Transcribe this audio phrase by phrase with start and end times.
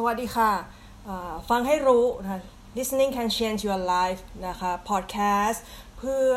[0.00, 0.52] สวัสดีค่ะ
[1.50, 2.42] ฟังให้รู้นะ
[2.76, 5.58] listening can change your life นะคะ podcast
[5.98, 6.34] เพื่อ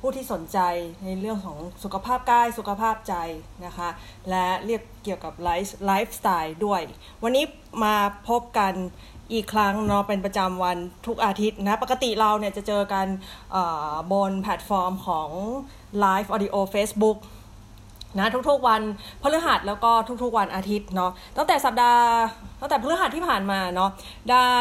[0.00, 0.58] ผู้ที่สนใจ
[1.04, 3.14] ในเรื่องของสุขภาพกายสุขภาพใจ
[3.66, 3.88] นะคะ
[4.30, 6.80] และเรื่องเกี่ยวกับไลฟ์ไลฟ์สไตล์ด้วย
[7.22, 7.44] วันนี้
[7.84, 7.96] มา
[8.28, 8.72] พบกัน
[9.32, 13.06] อีกครั้งเนาะเป็นประจำวันทุกอาทิตย์นะ ปกติเราเนี่ยจะเจอกัน
[14.12, 15.30] บนแพลตฟอร์มของ
[16.04, 17.18] Live Audio Facebook
[18.18, 18.82] นะทุกๆวัน
[19.22, 19.90] พฤหัสแล้วก็
[20.22, 22.06] ทุกๆวันอาทิตย์เนาะตั้งแต่สัปดาห์
[22.60, 23.90] ตั้งแต่พฤหัสที่ผ่านมาเนาะ
[24.30, 24.52] ได้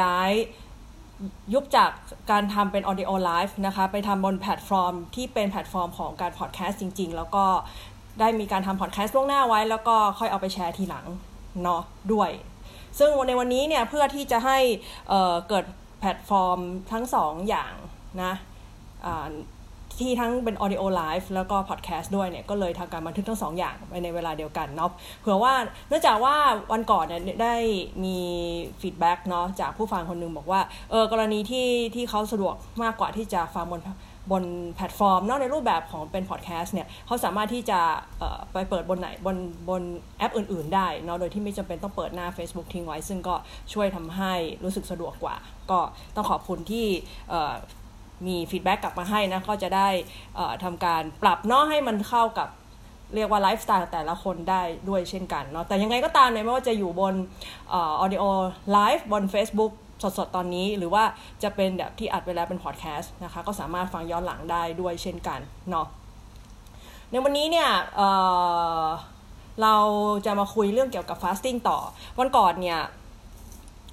[0.00, 0.32] ย้าย
[1.52, 1.90] ยุบจาก
[2.30, 7.44] การทำเป็น audio live นะคะไปทำบนแพลตฟอร์มที่เป็นแพลตฟอร์มของการพอดแคสต์จริง ๆ แล้วก็
[8.20, 11.06] ได้มีการทำพอดแคสต์ล่วงหน้าไว้ แล้วก็ค่อยเอาไปแชร์ทีหลัง
[11.62, 12.30] เนาะด้วย
[12.98, 14.58] ซึ่งในวันนี้เนี่ยเพื่อที่จะให้
[15.08, 15.64] เกิด
[16.00, 16.58] แพลตฟอร์ม
[16.92, 17.74] ทั้งสองอย่าง
[18.22, 18.34] นะ
[20.02, 25.52] ที่ทั้งเป็น audio live แล้วก็ podcast ด้วยเนี่ยก็เลยทำการบันทึกทั้งสองอย่างไปในเวลาเดียวกันเนาะเผื่อว่า
[25.88, 26.34] เนื่องจากว่า
[26.72, 27.54] วันก่อนเนี่ยได้
[28.04, 28.18] มี
[28.80, 33.82] feedback เนาะจากผู้ฟังคนนึงบอกว่าเออกรณีที่ที่เขาสะดวกมากกว่าที่จะฟังบน
[34.32, 34.44] บน
[34.74, 37.80] แพลตฟอร์มนอกในรูปแบบของเป็นพอดแคสต์เนี่ยเขาสามารถที่จะ
[38.52, 39.36] ไปเปิดบนไหนบน
[39.68, 39.82] บน
[40.18, 43.34] แอปอื่น ๆ ได้เนาะโดยที่ไม่จำเป็นต้องเปิดหน้า Facebook ทิ้งไว้ ซึ่งก็
[43.72, 44.32] ช่วยทำให้
[44.64, 45.36] รู้สึกสะดวกกว่า
[45.70, 45.78] ก็
[46.14, 46.86] ต้องขอบคุณที่
[48.26, 49.88] มี feedback กลับมาให้นะก็จะได้
[50.64, 52.48] ทำการปรับเนาะให้มันเข้ากับ
[53.14, 57.14] เรียกว่าไลฟ์สไตล์แต่ละคนได้ด้วยเช่นกันเนาะแต่ยังไงก็ตามเนี่ยไม่ว่าจะอยู่บน
[57.72, 59.72] audio live บน Facebook
[60.18, 61.04] สดๆ ตอนนี้หรือว่า
[61.42, 65.86] จะเป็นแบบที่อัดไปแล้วเป็นพอดแคสต์นะคะก็สามารถฟังย้อนหลังได้ด้วยเช่นกันเนาะ
[67.10, 69.76] ในวันนี้เนี่ยเเรา
[70.26, 71.78] จะมาคุยเรื่องเกี่ยวกับ fasting ต่อ
[72.18, 72.80] วันก่อนเนี่ย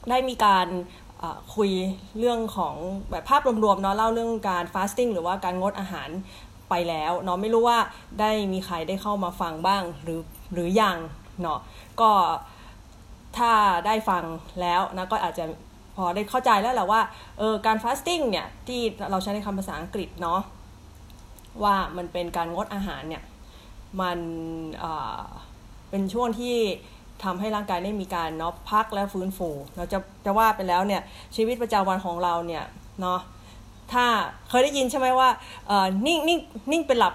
[0.10, 0.68] ได้มีการ
[1.56, 1.72] คุย
[2.20, 2.76] เรื่องของ
[3.10, 6.10] แบบภาพรวมๆเนาะเล่าเรื่องการ fasting หรือว่าการงดอาหาร
[6.70, 7.78] ไปแล้วเนาะไม่รู้ว่า
[8.20, 10.22] ได้มีใครได้เข้ามาฟังบ้างหรือ
[10.54, 10.98] หรือยัง
[11.42, 11.60] เนาะ
[12.02, 12.12] ก็
[13.38, 13.52] ถ้า
[13.86, 14.24] ได้ฟัง
[14.62, 15.46] แล้วนะก็อาจจะ
[15.96, 17.02] พอได้เข้าใจแล้วแหละว่า
[17.40, 18.82] เออการ fasting เนี่ยที่
[19.12, 20.42] เราใช้ในคำภาษาอังกฤษเนาะ
[21.64, 23.24] ว่ามันเป็นการงดอาหารเนี่ย
[24.02, 24.20] มัน
[25.90, 26.58] เป็นช่วงที่
[27.24, 31.02] ทำให้ร่างกายได้มีการเนาะพักและฟื้นฟูเราจะจะว่าไปแล้วเนี่ย
[31.36, 32.64] ชีวิตประจำวันของเราเนี่ย
[33.02, 33.20] เนาะ
[33.94, 34.06] ถ้า
[34.50, 35.30] เคยได้ยินใช่ไหมว่า
[35.68, 36.40] เออนิ่งนิ่ง
[36.72, 37.14] นิ่งเป็นหลับ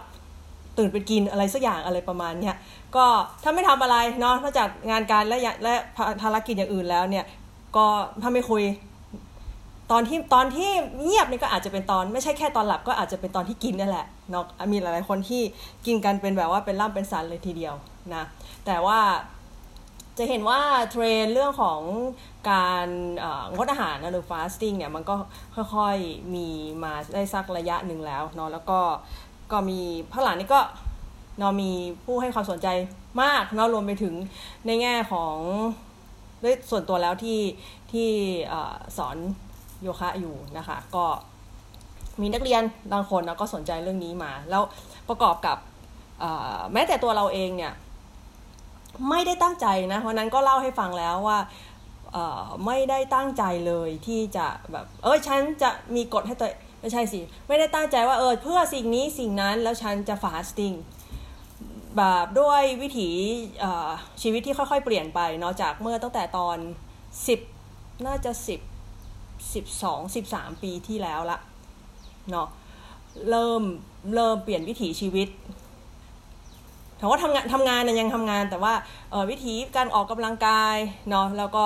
[0.79, 2.57] ตื่นไปกินอะไรสักอย่างอะไรประมาณเนี้ย
[2.97, 3.05] ก็
[3.43, 5.75] ถ้าไม่ทำอะไรเนาะนอกจากงานการและและ
[6.23, 7.25] ภารกิจอย่างอื่นแล้วเนี่ย
[7.77, 7.87] ก็
[8.23, 8.65] ถ้าไม่คุย
[9.93, 10.71] ตอนที่ตอนที่
[11.05, 15.43] เงียบนี่ก็อาจจะเป็นตอนไม่ใช่แค่ตอนหลับก็อาจจะเป็นตอนที่กินนั่นแหละเนาะมีหลายๆคนที่
[15.87, 17.75] กินกันเป็นแบบว่าเป็นล่ำเป็นสันเลยทีเดียว
[18.15, 18.25] นะ
[18.67, 18.99] แต่ว่า
[20.19, 20.61] จะเห็นว่า
[20.91, 21.81] เทรนเรื่องของ
[22.51, 22.87] การ
[23.55, 25.17] งดอาหารหรือฟาสติ้งเนี่ยมันก็
[25.75, 26.49] ค่อยๆมี
[26.85, 28.81] มาได้สักระยะหนึ่งแล้วเนาะแล้วก็
[29.53, 29.81] ก็มี
[30.13, 30.61] พระหลานนี่ก็
[31.39, 31.71] เนาะมี
[32.05, 32.69] ผู้ให้ความสนใจ
[33.23, 34.15] มากเนาะรวมไปถึง
[34.67, 35.37] ในแง่ของ
[36.43, 37.41] ด้วยส่วนตัวแล้วที่
[37.93, 38.11] ที่
[38.97, 39.17] สอน
[39.83, 41.05] โยคะอยู่นะคะก็
[42.21, 44.63] มีนักเรียนบางคนนะก็สนใจเรื่องนี้มา แล้ว
[45.09, 45.57] ประกอบกับ
[46.73, 47.73] แม้แต่ตัวเราเองเนี่ย
[49.11, 51.39] ไม่ได้ตั้งใจนะวันนั้นก็เล่าให้ฟังแล้วว่า
[52.67, 56.51] ไม่ได้ตั้งใจเลยที่จะแบบเออฉันจะมีกฎให้ตัว
[56.81, 60.73] ไม่ใช่สิ ไม่ได้ตั้งใจว่าเออเพื่อสิ่งนี้สิ่งนั้นแล้วฉันจะฟาสติ้ง
[61.97, 63.09] แบบด้วยวิถี
[64.23, 66.57] ชีวิตที่ค่อยๆ เปลี่ยนไปเนาะจากเมื่อตั้งแต่ตอน
[67.33, 71.39] 10 น่าจะ 10 12 13 ปีที่แล้วละ
[72.31, 72.49] เนาะ
[73.31, 73.63] เริ่ม
[74.15, 75.29] เริ่มเปลี่ยนวิถีชีวิต
[76.99, 78.75] ถามว่าทำงานทำงานเนี่ยยังทำงาน แต่ว่า
[79.31, 80.77] วิธีการออกกำลังกาย
[81.11, 81.65] เนาะแล้วก็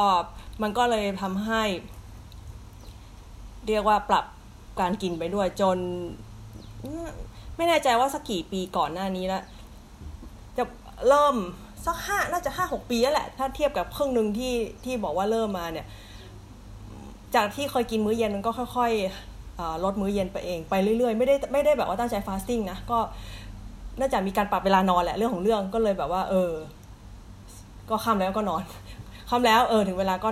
[0.62, 1.62] มันก็เลยทำให้
[3.66, 4.24] เรียกว่าปรับ
[4.80, 5.78] การกินไปด้วยจน
[7.56, 9.42] ไม่แน่ใจว่าสักกี่ปีก่อนหน้านี้ล้ว
[10.56, 10.64] จะ
[11.08, 11.34] เริ่ม
[11.86, 15.86] สักห้าน่าจะห้าหกปีแล้วแหละ ถ้าเทียบกับครึ่งหนึ่งที่ที่บอกว่าเริ่มมาเนี่ย
[17.34, 22.98] จากที่เคยกินมื้อเย็นมันก็ค่อยๆลดมื้อเย็นไปเองไปเรื่อยๆ ไม่ได้ไม่ได้แบบว่าตั้งใจฟาสติ้งนะก็
[24.00, 26.52] น่าจะมีการปรับเวลานอนแหละเรื่องของเรื่องก็เลยแบบว่า เออ
[27.90, 28.62] ก็ค่ำแล้วก็นอน
[29.30, 30.28] ค่ำแล้วเออ ถึงเวลาก็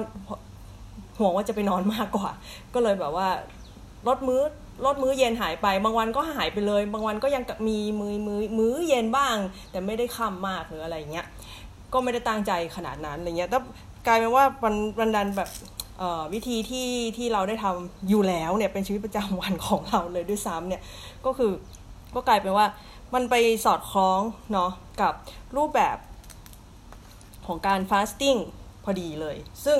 [1.19, 2.31] ห่วงว่าจะไปนอนมากกว่า
[2.75, 3.29] ก็เลยแบบว่า
[4.09, 4.43] ลดมื้อ
[4.85, 9.37] ลดมื้อเย็นหายไป บางวันก็หายไปเลย บางวันก็ยังมีมือมือมื้อเย็นบ้าง
[9.71, 11.27] แต่ไม่ได้ค่ำมากหรืออะไรเงี้ย
[11.93, 13.59] ก็ไม่ได้ตั้งใจขนาดนั้นอะไรเงี้ยแต่
[14.07, 15.49] กลายเป็นว่าวันวันดันแบบ
[16.33, 20.83] วิธีที่ที่เราได้ทำอยู่แล้วเนี่ยเป็นชีวิตประจำวันของเราเลยด้วยซ้ำเนี่ย
[21.25, 21.51] ก็คือ
[22.15, 22.67] ก็กลายเป็นว่า
[23.15, 24.21] มันไปสอดคล้อง
[24.53, 24.71] เนาะ
[25.01, 25.13] กับ
[25.57, 25.97] รูปแบบ
[27.47, 28.37] ของการฟาสติ้ง
[28.85, 29.79] พอดีเลย ซึ่ง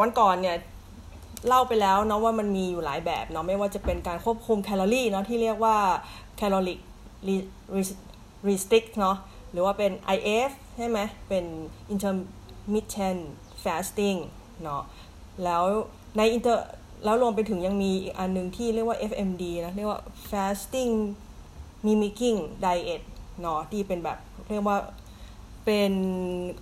[0.00, 0.56] วันก่อนเนี่ย
[1.48, 5.76] เล่าไปแล้วเนาะว่ามันมีอยู่หลายแบบเนาะไม่ว่าจะเป็นการควบคุมแคลอรี่เนาะที่เรียกว่า
[6.36, 6.80] caloric
[8.48, 9.16] restrict เนาะ
[9.52, 11.44] หรือว่าเป็น IF ใช่ไหมเป็น
[11.92, 13.20] intermittent
[13.64, 14.18] fasting
[14.62, 14.82] เนาะ
[15.44, 15.62] แล้ว
[16.16, 16.66] ในอินเตอร์
[17.04, 20.00] แล้วรวมไปถึงยังมีอีกอันหนึ่งที่เรียกว่า FMD นะเรียกว่า
[20.30, 20.92] fasting
[21.86, 23.02] mimicking diet
[23.42, 24.18] เนาะที่เป็นแบบ
[24.48, 24.78] เรียกว่า
[25.64, 25.92] เป็น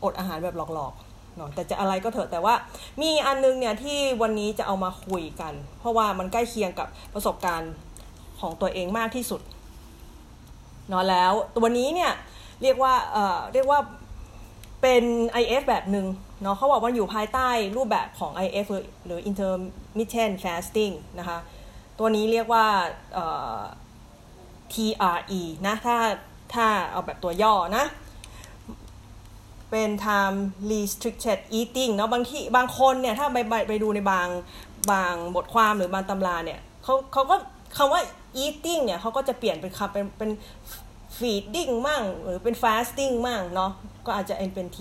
[0.04, 2.54] อดอาหารแบบหลอกๆเนาะแต่จะอะไรก็เถอะแต่ว่า
[3.00, 7.72] มีอันนึงเนี่ยที่วันนี้จะเอามาคุยกัน เพราะว่ามันใกล้เคียงกับประสบการณ์
[8.40, 9.40] ของตัวเองมากที่สุด
[10.88, 12.12] เนาะแล้วตัวนี้เนี่ย
[12.62, 13.80] เรียกว่าเอ่อเรียกว่า
[14.82, 15.04] เป็น
[15.42, 16.06] IF แบบหนึ่ง
[16.42, 18.66] เนาะเขาบอกว่าอยู่ภายใต้รูปแบบของ IF
[19.06, 21.38] หรือ intermittent fasting นะคะ
[21.98, 22.66] ตัวนี้เรียกว่า
[24.74, 25.96] TRE นะถ้า
[26.54, 27.84] ถ้าเอาแบบตัวย่อนะ
[29.70, 30.38] เป็น time
[30.70, 34.28] restricted eating เนาะบางที่บางคนเนี่ย ถ้าไปไปไปดูในบาง
[34.92, 37.36] บางบทความหรือบางตำราเนี่ยเขาเขาก็
[37.76, 38.00] คำว่า
[38.44, 40.30] eating เนี่ยเขาก็จะเปลี่ยนเป็นคำเป็นเป็น
[41.18, 43.70] feeding มั่ง หรือเป็น fasting มั่งเนาะ
[44.06, 44.78] ก็อาจจะเป็น T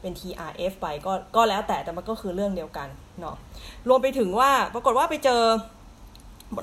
[0.00, 2.88] เป็น TRF ไปก็ก็แล้วแต่แต่มันก็คือเรื่องเดียวกัน
[3.20, 3.36] เนาะ
[3.88, 5.42] รวมไปถึงว่าปรากฏว่าไปเจอ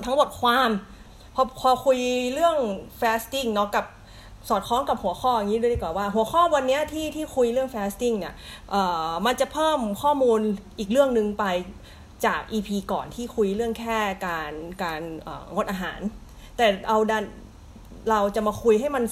[0.04, 0.70] ทั้งบทความ
[1.34, 1.98] พอพอคุย
[2.34, 2.56] เรื่อง
[3.00, 3.84] fasting เนาะกับ
[4.48, 8.34] สอดคล้องกับหัวข้ออย่างนี้ด้วยดีกว่าว่า หัวข้อวันนี้ที่ที่คุยเรื่อง fasting เนี่ย
[8.70, 10.40] เอ่อมันจะเพิ่มข้อมูล
[10.78, 11.44] อีกเรื่องหนึ่งไป
[12.26, 14.52] จาก EP ก่อนที่คุยเรื่องแค่การ
[14.82, 15.02] การ
[15.54, 16.00] งดอาหาร
[16.56, 17.24] แต่เอาดัน
[18.10, 19.04] เราจะมาคุยให้มัน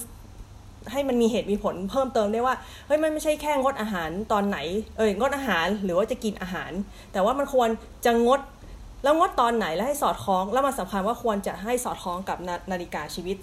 [0.91, 2.55] ให้มันมีเหตุมีผลเพิ่มเติมได้ว่า
[2.87, 4.57] เฮ้ยมันไม่ใช่แค่งดอาหารตอนไหน
[4.97, 6.71] เอ้ยงดอาหารหรือว่าจะกินอาหาร
[7.11, 7.69] แต่ว่ามันควร
[8.05, 8.39] จะงด
[9.03, 13.37] แล้วงดตอนไหนแล้วให้สอดคล้อง แล้วมันสำคัญว่าควรจะให้สอดคล้องกับนานาฬิกาชีวิต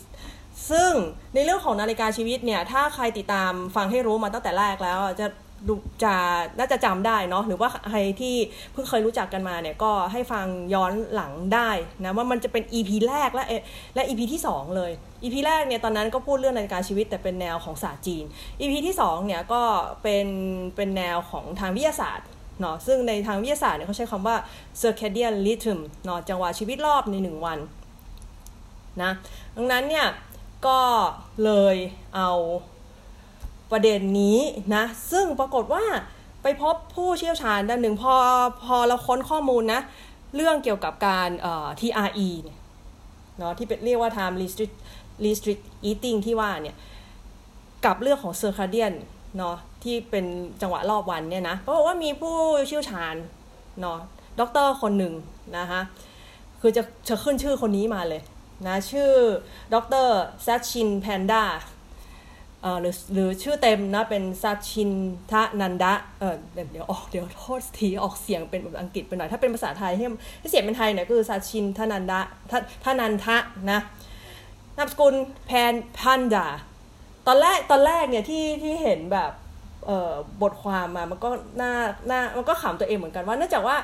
[0.70, 0.92] ซึ่ง
[1.34, 5.26] ในเรื่องของนาฬิกาชีวิตเนี่ยถ้าใครติดตามฟังให้รู้มาตั้งแต่แรกแล้วจะ
[5.68, 5.74] ดู
[6.04, 6.14] จะ
[6.58, 8.36] น่าจะจำได้เนาะหรือว่าใครที่
[8.72, 11.70] เพิ่งเคยรู้จักกันมาเนี่ยก็ให้ฟังย้อนหลังได้
[12.04, 13.44] นะว่ามันจะเป็น EP แรกและ
[13.94, 14.92] และ EP ที่ 2 เลย
[15.22, 18.24] EP แรกเนี่ยตอนนั้นก็พูดเรื่องนาฬิกาชีวิตแต่เป็นแนวของศาสตร์จีน
[18.60, 19.62] EP ที่2เนี่ยก็
[20.02, 20.26] เป็น
[20.76, 22.26] เป็นแนวของทางวิทยาศาสตร์
[22.60, 24.36] เนาะซึ่งในทางวิทยาศาสตร์เนี่ยเขาใช้คำว่า
[24.80, 27.58] circadian rhythm เนาะจังหวะชีวิตรอบใน 1 วัน
[29.02, 29.10] นะ
[29.56, 30.06] ดังนั้นเนี่ย
[30.66, 30.80] ก็
[31.44, 31.76] เลย
[32.16, 32.30] เอา
[33.70, 34.38] ประเด็นนี้
[34.74, 35.84] นะซึ่งปรากฏว่า
[36.42, 38.14] ไปพบผู้เชี่ยวชาญด้านหนึ่งพอ
[38.64, 39.80] พอเราค้นข้อมูลนะ
[40.36, 41.30] เรื่องเกี่ยวกับการ
[41.80, 42.58] TRE เนี่ย
[43.38, 44.76] เนาะที่เป็นเรียกว่า time restrict
[45.24, 46.76] restrict eating ที่ว่าเนี่ย
[47.84, 48.94] กับเรื่องของ circadian
[49.38, 50.26] เนาะ ที่เป็น
[50.62, 52.36] จังหวะรอบวันเนี่ยนะเพราะว่ามีผู้
[52.68, 53.14] เชี่ยวชาญ
[53.80, 53.98] เนาะ
[54.40, 55.14] ด็อกเตอร์คนหนึ่ง
[55.58, 55.80] นะคะ
[56.60, 58.22] คือจะจะขึ้นชื่อคนนี้มาเลย
[58.66, 59.10] นะชื่อ
[59.74, 61.44] ด็อกเตอร์ Satchin Panda
[62.62, 70.06] เอ่อหรือหรือชื่อเต็มนะเป็น Satchidanandaเออเดี๋ยวออกเดี๋ยวโทษทีออกเสียงเป็นแบบอังกฤษไปหน่อย ถ้าเป็นภาษาไทยให้
[70.50, 72.52] เสียงเป็นไทยหน่อยก็คือซัชินทะนันดะท
[72.84, 73.36] ทนันทะ
[73.70, 73.80] นะ
[74.76, 75.14] นามสกุล
[75.46, 76.48] แพนพันดา
[77.26, 79.32] ตอนแรกตอนแรกเนี่ยที่ที่เห็นแบบ
[80.42, 81.28] บทความมา มันก็
[81.60, 81.72] น่า
[82.10, 83.76] น่ามันก็ขำตัวเองเหมือนกันว่าเนื่องจากว่า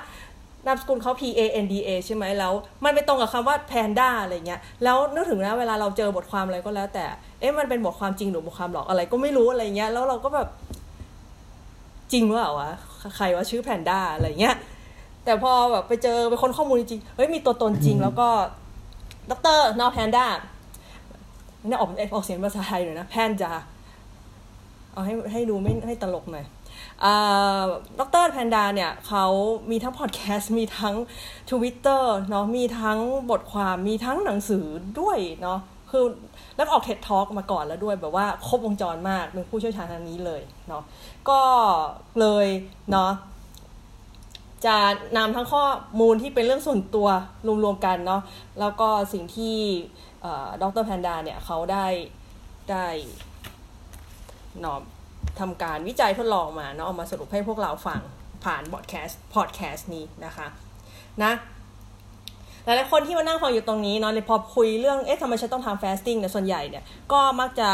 [0.67, 2.53] นามสกุลเขา P A N D A ใช่ไหมแล้ว
[2.85, 7.05] มันไปตรงกับคำว่าแพนด้าอะไรเงี้ย แล้วนึกถึงนะเวลาเราเจอบทความอะไรก็แล้ว แต่
[7.41, 10.49] เอ๊ะมันเป็นบทความจริงหรือบทความหลอกอะไรก็ไม่รู้อะไรเงี้ย แล้วเราก็แบบ
[12.13, 12.71] จริงว่าวะ
[13.17, 14.57] ใครว่าชื่อแพนด้าอะไรเงี้ย
[15.25, 18.29] แต่พอแบบไปเจอไปค้นข้อมูลจริง เฮ้ยมีตัวตนจริงแล้วก็
[19.31, 20.27] ดรนอแพนด้า
[21.67, 23.53] เนี่ยออกออกเสียงภาษาไทยหน่อยนะแพนจา
[24.97, 26.47] เอาให้ให้ดูไม่ให้ตลกหน่อย
[27.99, 29.27] ดรแพนดาเนี่ยเขา
[29.71, 30.95] มีทั้งพอดแคสต์มีทั้ง
[31.51, 32.99] Twitter เนาะมีทั้ง
[33.31, 34.65] บทความมีทั้งหนังสือ
[35.01, 35.59] ด้วยเนาะ
[35.91, 36.05] คือ
[36.57, 40.83] แล้วออกเท็ดทอล์กมาก่อนแล้วด้วยแบบว่าครบวงจรมากเป็นผู้เชี่ยวชาญทางนี้เลยเนาะ
[41.29, 41.41] ก็
[42.21, 42.47] เลย
[42.93, 43.13] เนาะ
[44.67, 44.77] จะ
[45.17, 45.65] นำทั้งข้อ
[46.01, 47.09] มูลที่เป็นเรื่องส่วนตัว
[47.65, 48.23] รวมๆกันเนาะ
[48.61, 49.57] แล้วก็สิ่งที่
[50.63, 51.87] ดรแพนดาเนี่ยเขาได้
[52.71, 52.87] ได้
[54.63, 54.79] เนาะ
[55.41, 58.01] ทำการวิจัยทดลองมาเนาะเอามาสรุปให้พวกเราฟัง
[58.45, 60.47] ผ่านบอดแคสต์พอดแคสต์นี้นะคะ
[61.23, 61.33] นะ
[62.65, 67.71] หลายๆคนที่มานั่งฟังอยู่ตรงนี้เนาะในพอคุยเรื่องเอ๊ะทำไมฉันต้องทำฟสติ้งเนี่ยส่วนใหญ่เนี่ยก็มักจะ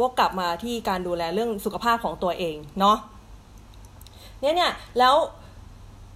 [0.00, 2.96] วกกลับมาที่การดูแลเรื่องสุขภาพของตัวเองเนาะ
[4.40, 5.14] เนี่ยเนี่ยแล้ว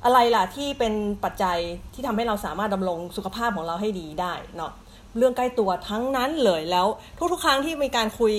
[0.05, 1.59] อะไรล่ะที่เป็นปัจจัย
[1.95, 4.73] ที่ทำให้เราสามารถดำรงสุขภาพของเราให้ดีได้เนาะ
[5.17, 6.87] เรื่องใกล้ตัวทั้งนั้นเลยแล้ว
[7.33, 8.35] ทุกๆ ครั้งที่มีการคุย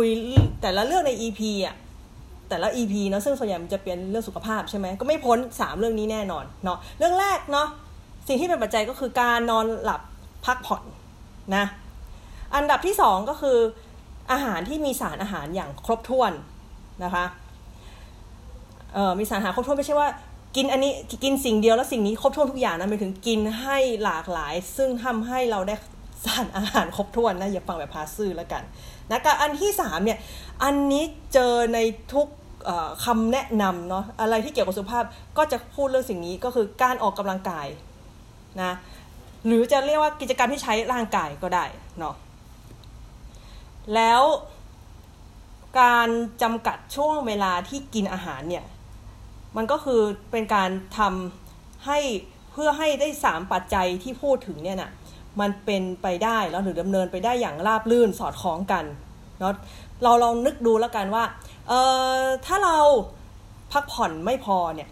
[0.00, 0.12] คุย
[0.62, 1.76] แต่ละเรื่องใน EP อะ
[2.48, 7.66] แต่ละ EP เนาะซึ่งส่วนใหญ่มันจะเป็นเรื่องสุขภาพใช่ไหมก็ไม่พ้น 3 เรื่องนี้แน่นอนเนาะเรื่องแรกเนาะ
[8.28, 10.00] สิ่งที่เป็นปัจจัยก็คือการนอนหลับ
[10.46, 10.82] พักผ่อน
[11.56, 11.64] นะ
[12.54, 13.58] อันดับที่ 2 ก็คือ
[14.32, 16.32] อาหารที่มีสารอาหารอย่างครบถ้วน
[17.04, 17.24] นะคะ
[18.94, 20.08] เอ่อมีสารอาหารครบถ้วนไม่ใช่ว่า
[20.56, 20.92] กินอันนี้
[21.24, 25.74] กินสิ่งเดียวแล้วสิ่งนี้ครบถ้วนทุกอย่างนะหมายถึงกินให้หลากหลาย ซึ่งทำให้เราได้
[26.26, 28.62] สารอาหารครบถ้วนนะอย่าฟังแบบพาซื่อแล้วกัน
[29.10, 30.18] นะกับอันที่สามเนี่ย
[30.62, 31.78] อันนี้เจอใน
[32.12, 32.28] ทุก
[33.04, 35.04] คำแนะนำเนาะอะไรที่เกี่ยวกับสุขภาพ
[35.36, 37.66] ก็จะพูดเรื่องสิ่งนี้ก็คือการออกกำลังกาย
[38.62, 38.72] นะ
[39.46, 41.64] หรือจะเรียกว่ากิจกรรมที่ใช้ร่างกายก็ได้
[41.98, 42.14] เนาะ
[43.94, 44.22] แล้ว
[45.80, 46.08] การ
[46.42, 48.64] จำกัดช่วงเวลาที่กินอาหารเนี่ย
[49.56, 50.00] มันก็คือ
[50.30, 51.98] เป็นการทำให้
[52.52, 54.90] เพื่อให้ได้สามปัจจัยที่พูดถึงเนี่ยนะ
[55.40, 58.84] มันเป็นไปได้แล้วหรือดำเนินไปได้อย่างราบรื่นสอดคล้องกัน
[59.38, 59.52] เนาะ
[60.04, 61.24] เราลองนึกดูแล้วกันว่า
[61.68, 61.72] เอ
[62.18, 62.76] อถ้าเรา
[63.72, 64.88] พักผ่อนไม่พอเนี่ย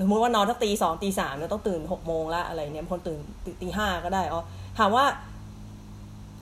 [0.00, 3.18] สมมติว่านอนตั้งตีสองตีสามเนี่ยต้องตื่นหกโมงละอะไรเนี่ยคนตื่น
[3.62, 4.40] ตีห้าก็ได้อ๋อ
[4.78, 5.04] ถามว่า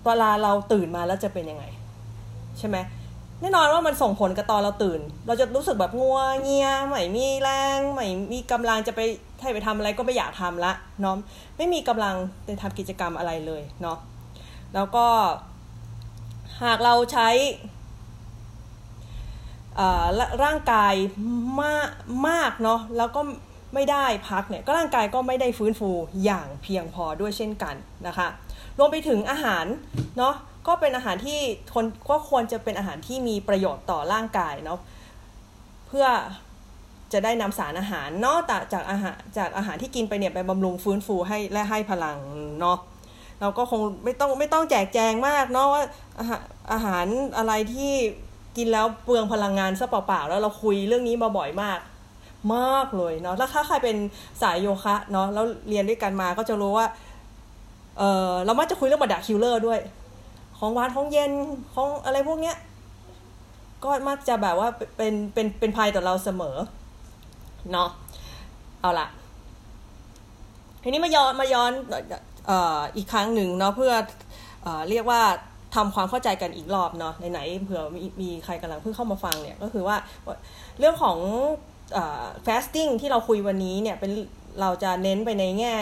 [0.05, 1.65] เวลาเราตื่นมาแล้วจะเป็นยังไง
[2.59, 2.77] ใช่ไหม
[3.41, 9.01] แน่นอนว่ามันส่งผลกับตอนเราตื่น เราจะรู้สึกแบบงัวเงียไม่มีแรงไม่มีกำลังจะไป
[9.41, 11.17] ให้ไปทำอะไรก็ไม่อยากทำละเนาะ
[11.57, 12.15] ไม่มีกำลัง
[12.49, 13.99] จะทำกิจกรรมอะไรเลยเนาะ
[14.75, 15.07] แล้วก็
[16.63, 17.29] หากเราใช้
[20.45, 20.95] ร่างกาย
[21.63, 21.89] มาก
[22.29, 23.21] มากเนาะแล้วก็
[23.75, 25.91] ไม่ได้พักเนี่ยก็ร่างกายก็ไม่ได้ฟื้นฟู
[26.25, 27.75] อย่างเพียงพอด้วยเช่นกัน
[28.07, 28.29] นะคะ
[28.79, 29.65] รวมไปถึงอาหาร
[30.19, 30.35] เนาะ
[30.67, 31.41] ก็เป็นอาหารที่
[31.75, 34.81] คนก็ควรจะเป็นอาหารที่มีประโยชน์ต่อร่างกายเนาะ
[35.87, 36.07] เพื่อ
[37.13, 38.39] จะได้นำสารอาหารเนาะ
[38.73, 42.19] จากอาหารจากอาหารที่กินไปเนี่ยไปบำรุงฟื้นฟูให้และให้พลัง
[42.61, 42.79] เนาะ
[43.41, 45.83] เราก็คงไม่ต้องไม่ต้องแจกแจงมากเนาะว่า
[46.21, 47.93] อาหารอาหารอะไรที่
[48.57, 51.79] กินแล้วเปลืองพลังงานซะเปล่าๆแล้วเราคุยเรื่องนี้มาบ่อยมาก
[52.55, 53.97] มากเลยเนาะแล้วถ้าใครเป็น
[54.43, 56.87] สายโยคะเนาะแล้วเรียนด้วยกันมาก็จะรู้ว่า
[57.99, 59.79] เออเรามักจะคุยเรื่องบัดดาคิลเลอร์ด้วย
[60.61, 61.33] ของหวานของเย็น
[61.75, 62.57] ของอะไรพวกเนี้ย
[63.85, 66.57] ก็มักจะแบบว่าเป็นเป็นเป็นภัยต่อเราเสมอ
[67.73, 67.89] เนาะ
[68.81, 69.09] เอาละ
[70.83, 71.73] ทีนี้มาย้อนมาย้อน
[72.51, 72.53] อ
[72.97, 73.93] อีกครั้งหนึ่งเนาะเพื่อ
[74.67, 75.21] อเรียกว่า
[75.75, 79.97] ทำความเข้าใจกันอีกรอบเนาะไหนๆเผื่อมีมีใครกำลังเพิ่งเข้ามาฟังเนี่ยก็คือว่า
[80.79, 81.19] เรื่องของ
[82.47, 84.11] fasting ที่เราคุยวันนี้เนี่ยเป็น
[84.61, 85.75] เราจะเน้นไปในแง่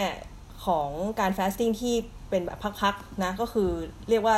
[0.65, 1.95] ของการ fasting ที่
[2.29, 3.69] เป็นแบบพักๆนะก็คือ
[4.09, 4.35] เรียกว่า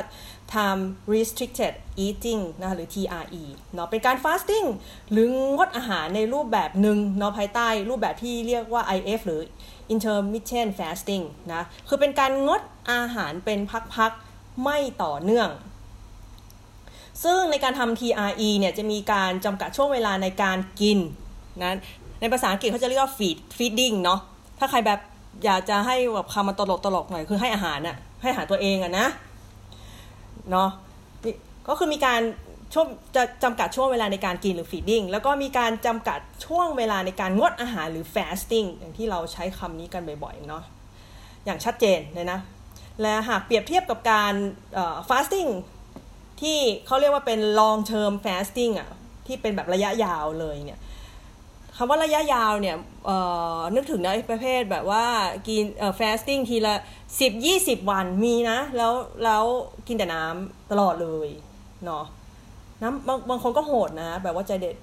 [0.53, 0.83] time
[1.13, 1.73] restricted
[2.05, 3.43] eating นะหรือ TRE
[3.73, 4.67] เนาะเป็นการ fasting
[5.11, 9.41] หรืองดอาหารในรูปแบบหนึ่งเนาะภายใต้รูปแบบที่เรียกว่า IF หรือ
[9.93, 13.59] intermittent fasting นะคือเป็นการงดอาหารเป็น
[13.95, 15.49] พักๆไม่ต่อเนื่อง
[17.23, 20.99] ซึ่งในการทำ TRE เนี่ยจะมีการจำกัดช่วงเวลาในการกิน
[21.61, 21.73] นะ
[22.21, 24.19] ในภาษาอังกฤษเขาจะเรียกว่า feed feeding เนาะ
[24.59, 24.99] ถ้าใครแบบ
[25.45, 29.07] อยากจะให้แบบคำมันตลกตลกหน่อยคือให้อาหารน่ะให้อาหารตัวเองอะนะ
[30.51, 30.69] เนาะ
[31.67, 32.21] ก็คือมีการ
[32.73, 40.63] ช่วงจะจำกัดช่วงเวลาในการกินหรือ feeding แล้วก็มีการจำกัดช่วงเวลาในการงดอาหารหรือ fasting อย่างที่เราใช้คำนี้กันบ่อยๆเนาะ
[41.45, 42.39] อย่างชัดเจนเลยนะ
[43.01, 44.33] และหากเปรียบเทียบกับการ
[45.09, 45.49] fasting
[46.41, 48.89] ที่เขาเรียกว่าเป็น long term fasting อะ
[49.27, 50.79] ที่เป็นแบบระยะยาวเลยเนี่ย
[51.83, 52.77] คำว่าระยะยาวเนี่ย
[53.75, 55.05] นึกถึงในประเภทแบบว่า
[55.47, 55.63] กิน
[55.99, 56.75] fasting ทีละ
[57.19, 59.43] สิบยี่สิบวันมีนะ แล้วแล้ว
[59.87, 61.29] กินแต่น้ำตลอดเลย
[61.85, 62.05] เนาะ
[62.81, 64.75] น้ำบางบางคนก็โหดนะ แบบว่าใจเด็ด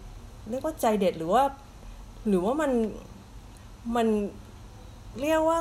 [0.50, 1.43] เรียกว่าใจเด็ดหรือว่า
[2.28, 2.71] หรือว่ามัน
[3.97, 4.07] มัน
[5.21, 5.59] เรียกว่า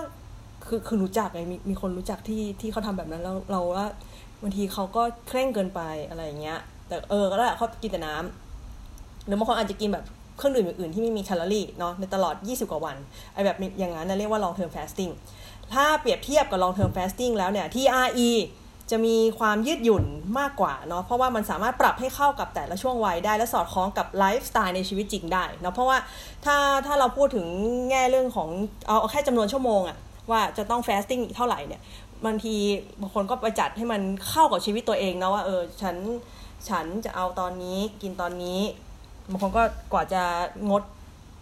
[0.67, 3.87] คือคือรู้จักไงมีมีคนรู้จักที่ที่เขาทำแบบนั้นแล้วเราว่า
[4.41, 10.05] บางทีเขาก็เคร่งเกินไปอะไรอย่างเงี้ย แต่เออก็ได้เขากินแต่น้ำหรือบางคนอาจจะกินแบบ
[10.37, 12.97] เครื่องดื่มอื่นๆที่ไม่มีแคลอรี่เนาะในตลอด 20 กว่าวัน
[13.33, 15.11] ไอแบบอย่างนั้นนะเรียกว่า long term fasting
[15.73, 18.29] ถ้าเปรียบเทียบกับ long term fasting แล้วเนี่ย TRE
[18.91, 20.05] จะมีความยืดหยุ่น
[20.39, 25.97] มากกว่าเนาะเพราะว่ามันสามารถปรับให้เข้ากับแต่ละช่วงวัยได้ และสอดคล้องกับไลฟ์สไตล์ในชีวิตจริงได้เนาะเพราะว่า
[26.45, 27.47] ถ้าถ้าเราพูดถึง
[27.89, 28.49] แง่เรื่องของ
[28.87, 29.97] เอาแค่จำนวนชั่วโมงอะ
[30.31, 31.81] ว่าจะต้อง fasting เท่าไหร่เนี่ย
[32.25, 32.55] บางที
[33.01, 35.95] บางคนก็ไปจัดให้มันเข้ากับชีวิตตัวเองนะว่าเออฉัน
[36.69, 38.59] ฉันจะเอาตอนนี้กินตอนนี้
[39.29, 40.21] บางคนก็กว่าจะ
[40.69, 40.83] งด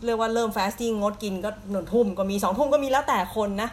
[0.05, 3.69] เรียกว่าเริ่ม fasting งดกินก็หนึ่งทุ่มก็มีสองทุ่มก็มีแล้วแต่คนนะ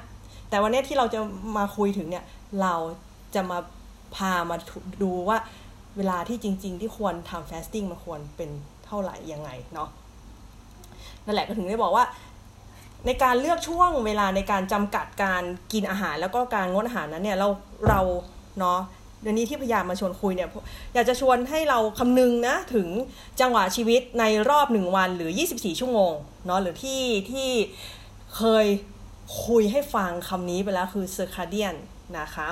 [0.49, 1.21] แต่วันนี้ที่เราจะ
[1.57, 2.25] มาคุยถึงเนี่ย
[2.63, 2.75] เรา
[3.35, 3.59] จะมา
[4.17, 4.57] พามา
[5.03, 5.39] ดูว่า
[5.97, 8.51] เวลาที่จริง ๆ ที่ควรทำ fasting มันควรเป็น
[8.87, 9.89] เท่าไหร่ยังไงเนาะ
[11.25, 12.05] นั่นแหละก็ถึงได้บอกว่า
[13.07, 15.43] ในการเลือกช่วงเวลาในการจำกัดการ
[15.73, 17.49] กินอาหารแล้วก็การงดอาหารนั้นเนี่ยเรา
[17.89, 18.01] เรา
[18.59, 18.79] เนาะ
[19.23, 20.49] เดี๋ยวนี้ที่พยายามมาชวนคุยเนี่ย
[20.95, 22.89] อยากจะชวนให้เราคำนึงนะถึง
[23.41, 26.13] จังหวะชีวิตในรอบหนึ่งวันหรือ 24 ชั่วโมง
[26.47, 27.49] เนาะหรือที่ที่
[28.37, 28.67] เคย
[29.47, 31.75] คุยให้ฟังคำนี้ไปแล้วคือเซอร์คาเดียน
[32.19, 32.49] นะคะ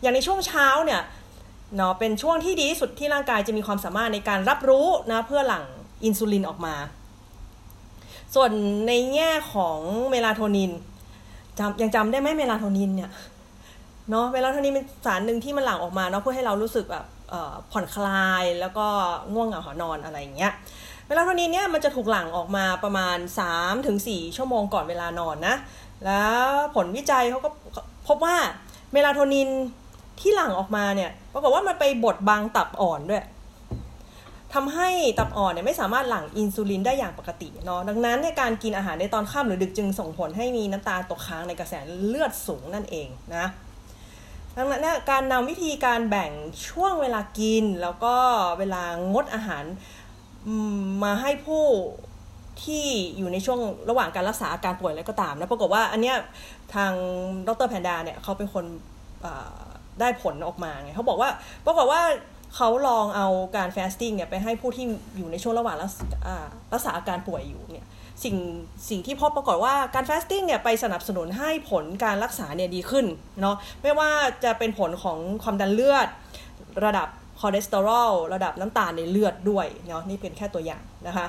[0.00, 1.02] อย่างในช่วงเช้าเนี่ย
[1.76, 5.64] เนาะเป็นช่วงที่ดีที่สุดที่ร่างกายจะมีความสามารถในการรับรู้นะเพื่อหลั่ง
[6.04, 6.74] อินซูลินออกมา
[8.34, 8.50] ส่วน
[8.88, 9.78] ในแง่ของ
[10.10, 10.72] เมลาโทนิน
[11.58, 13.10] จำยังจำได้ไหมเมลาโทนินเนี่ย
[14.10, 17.04] เนาะเมลาโทนินเป็นสารหนึ่งที่มันหลั่งออกมาเนาะเพื่อให้เรารู้สึกแบบ
[17.72, 18.86] ผ่อนคลายแล้วก็
[19.32, 20.52] ง่วงเหงาหาวนอนอะไรอย่างเงี้ย
[21.06, 23.18] เมลาโทนินเนี่ยมันจะถูกหลั่งออกมาประมาณ
[23.76, 25.56] 3-4 ชั่วโมงก่อนเวลานอนนะ
[26.04, 26.44] แล้ว
[26.74, 27.50] ผลวิจัยเขาก็
[28.08, 28.36] พบว่า
[28.92, 29.48] เมลาโทนิน
[30.20, 33.24] ที่หลั่งออกมาเนี่ยปรากฏว่ามันไปบดบังตับอ่อนด้วย
[34.54, 41.74] ทำให้ตับอ่อนเนี่ยไม่สามารถหลั่งอินซูลินได้อย่างปกติเนาะดังนั้นในการกินอาหารในตอนค่ำหรือดึกจึงส่งผลให้มีน้ำตาลตกค้างในกระแส
[42.06, 43.46] เลือดสูงนั่นเองนะ
[44.56, 46.30] ดังนั้นการนำวิธีการแบ่ง
[46.68, 48.14] ช่วงเวลากิน แล้วก็
[48.58, 49.64] เวลางดอาหาร
[51.04, 51.64] มาให้ผู้
[52.64, 52.86] ที่
[53.16, 53.60] อยู่ในช่วง
[53.90, 56.16] ระหว่างการรักษาอาการป่วยอะไรก็ตามนะปรากฏว่าอันเนี้ย
[56.74, 56.92] ทาง
[57.48, 58.64] ดรแพนดาเนี่ยเขาเป็นคน
[60.00, 61.30] ได้ผลออกมาไงเขาบอกว่า
[61.66, 62.02] ปรากฏว่า
[62.56, 64.84] เขาลองเอาการ fasting เนี่ยไปให้ผู้ที่
[65.16, 65.76] อยู่ในช่วงระหว่าง
[66.72, 67.86] รักษาอาการป่วยอยู่เนี่ย
[68.24, 68.36] สิ่ง
[68.88, 73.06] สิ่งที่พบปรากฏว่าการ fasting เนี่ยไปสนับสนุนให้ผลการรักษาเนี่ยดีขึ้น
[73.40, 74.10] เนาะไม่ว่า
[74.44, 76.08] จะเป็นผลของความดันเลือด
[76.84, 77.08] ระดับ
[77.40, 81.26] คอเลสเตอรอลระดับน้ำตาลในเลือดด้วยเนาะนี่เป็นแค่ตัวอย่างนะคะ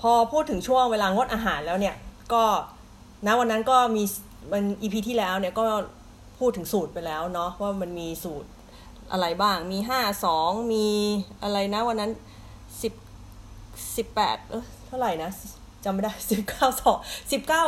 [0.00, 1.94] พอพูดถึงช่วงเวลางดอาหารแล้วเนี่ย
[2.32, 2.42] ก็
[3.26, 4.04] ณวันนั้นก็มี
[4.52, 5.64] มันอีพีที่แล้วเนี่ยก็
[6.38, 8.48] พูดถึงสูตรไปแล้วเนาะว่ามันมีสูตร
[9.12, 10.86] อะไรบ้างมีห้าสองมี
[11.42, 12.10] อะไรนะวันนั้น
[12.82, 12.92] สิบ
[13.96, 15.30] สิบแปดเออ ท่าไหร่นะ
[15.84, 16.98] จำไม่ได้สิบเก้าสอง
[17.32, 17.64] สิบเก้า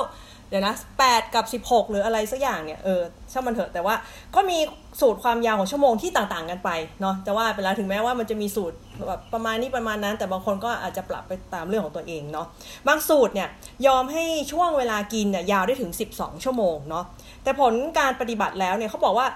[0.49, 3.01] เดี๋ยวนะแปดกับสิบหกหรืออะไรสักอย่างเนี่ยเออ
[3.33, 3.95] ช่างมันเถอะแต่ว่า
[4.35, 4.59] ก็มี
[5.01, 8.77] สูตรความยาวของชั่วโมงที่ต่างๆกันไปเนาะจะว่าไปแล้วถึงแม้ว่ามันจะมีสูตร
[9.09, 12.47] แบบประมาณนี้ประมาณนั้น แต่บางคนก็อาจจะปรับไปตามเรื่องของตัวเองเนาะ
[12.89, 13.49] บางสูตรเนี่ย
[13.87, 17.05] ยอมให้ช่วงเวลากินเนี่ยยาวได้ถึง 12 ชั่วโมงเนาะ
[17.43, 19.27] แต่ผลการปฏิบัติแล้วเนี่ยเขาบอกว่า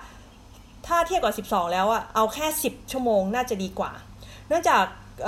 [0.86, 3.90] ถ้าเทียบกับ 12 แล้วอะเอาแค่ 10 ชั่วโมงน่าจะดีกว่า
[4.48, 4.84] เนื่องจาก
[5.24, 5.26] เ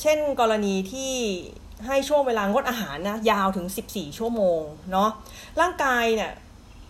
[0.00, 1.12] เช่นกรณีที่
[1.86, 4.60] ให้ช่วงเวลางดอาหารนะยาวถึง 14 ชั่วโมง
[4.92, 5.10] เนาะ
[5.60, 6.32] ร่างกายเนี่ย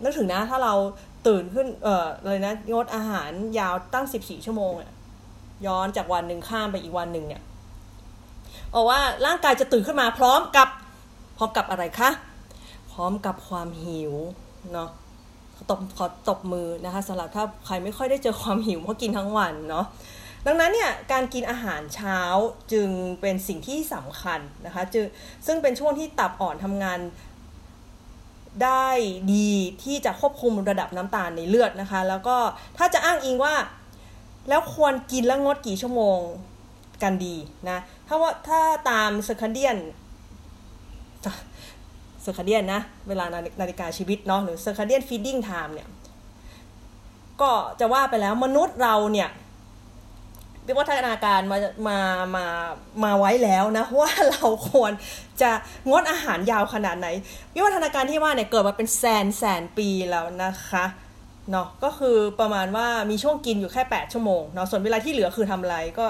[0.03, 0.73] นึกถึงนะถ้าเรา
[1.27, 4.91] ตื่นขึ้นเอ่อเลยนะงดอาหารยาวตั้ง 14 ชั่วโมงอะ
[5.67, 7.41] ย้อนจากวันหนึ่งข้ามไปอีกวันหนึ่งเนี่ย
[8.73, 10.69] บอกว่าร่างกายจะตื่นขึ้นมาพร้อมกับ
[11.37, 12.09] พร้อมกับอะไรคะ
[12.91, 14.13] พร้อมกับความหิว
[14.73, 14.89] เนาะ
[15.69, 19.85] ตบขอตบมือนะคะสำหรับถ้าใครไม่ค่อยได้เจอความหิวเพราะกินทั้งวันเนาะ
[20.45, 22.19] ดังนั้นเนี่ยการกินอาหารเช้า
[22.71, 22.89] จึง
[23.21, 25.05] เป็นสิ่งที่สำคัญนะคะจึง
[25.45, 26.99] ซึ่งเป็นช่วงที่ตับอ่อนทำงาน
[28.63, 28.87] ได้
[29.33, 29.51] ดี
[29.83, 32.37] ที่จะควบคุมระดับน้ำตาลในเลือดนะคะ แล้วก็
[32.77, 33.55] ถ้าจะอ้างอิงว่า
[34.49, 36.19] แล้วควรกินแล้วงดกี่ชั่วโมง
[37.03, 37.35] กันดี
[37.69, 37.77] นะ
[38.07, 39.77] ถ้าว่าถ้าตาม circadian
[42.21, 43.25] circadian นะ เวลา
[43.61, 45.89] นาฬิกาชีวิตเนาะหรือ circadian feeding time เนี่ย
[47.41, 49.29] ก็จะว่าไปแล้วมนุษย์เราเนี่ย
[50.67, 51.97] วิวัฒนาการมามา
[52.35, 52.45] มา
[53.03, 54.91] มาไว้แล้วนะว่าเราควร
[55.41, 55.51] จะ
[55.89, 57.07] งดอาหารยาวขนาดไหน
[57.55, 60.85] วิวัฒนาการที่ว่าเนี่ยเกิดมาเป็นแสนแสนปีแล้วนะคะ
[61.51, 66.05] เนาะก็คือประมาณว่ามีช่วงกินอยู่แค่ 8 ชั่วโมงเนาะส่วนเวลาที่เหลือคือทำอะไรก็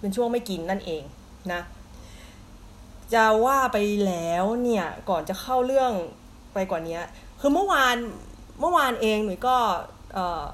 [0.00, 1.02] เป็นช่วงไม่กินนั่นเอง
[1.52, 1.60] นะ
[3.14, 5.92] จะว่าไปแล้วเนี่ยก่อนจะเข้าเรื่อง
[6.54, 6.98] ไปกว่านี้
[7.40, 7.96] คือเมื่อวาน
[8.60, 9.56] เมื่อวานเองหนูก็
[10.14, 10.46] เออ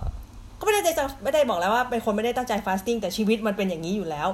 [0.64, 4.28] ก็ไม่ได้จะไม่ได้บอกแล้วว่าเป็นคนไม่ได้ตั้งใจฟาสติ้งแต่ชีวิตมันเป็นอย่างนี้อยู่แล้ว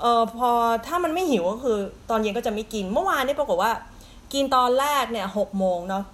[0.00, 0.50] เออพอ
[0.86, 1.78] ถ้ามันไม่หิวก็คือ
[2.10, 3.72] ตอนเย็นก็จะไม่กิน เมื่อวานนี่ปรากฏว่า
[4.32, 6.04] กินตอนแรกเนี่ยหกโมงเนาะ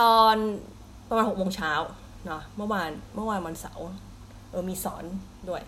[0.00, 0.34] ตอน
[1.08, 1.72] ประมาณหกโมงเช้า
[2.26, 3.84] เนาะเมื่อวานเมื่อวานวันเสาร์
[4.50, 5.04] เออมีสอน
[5.48, 5.62] ด้วย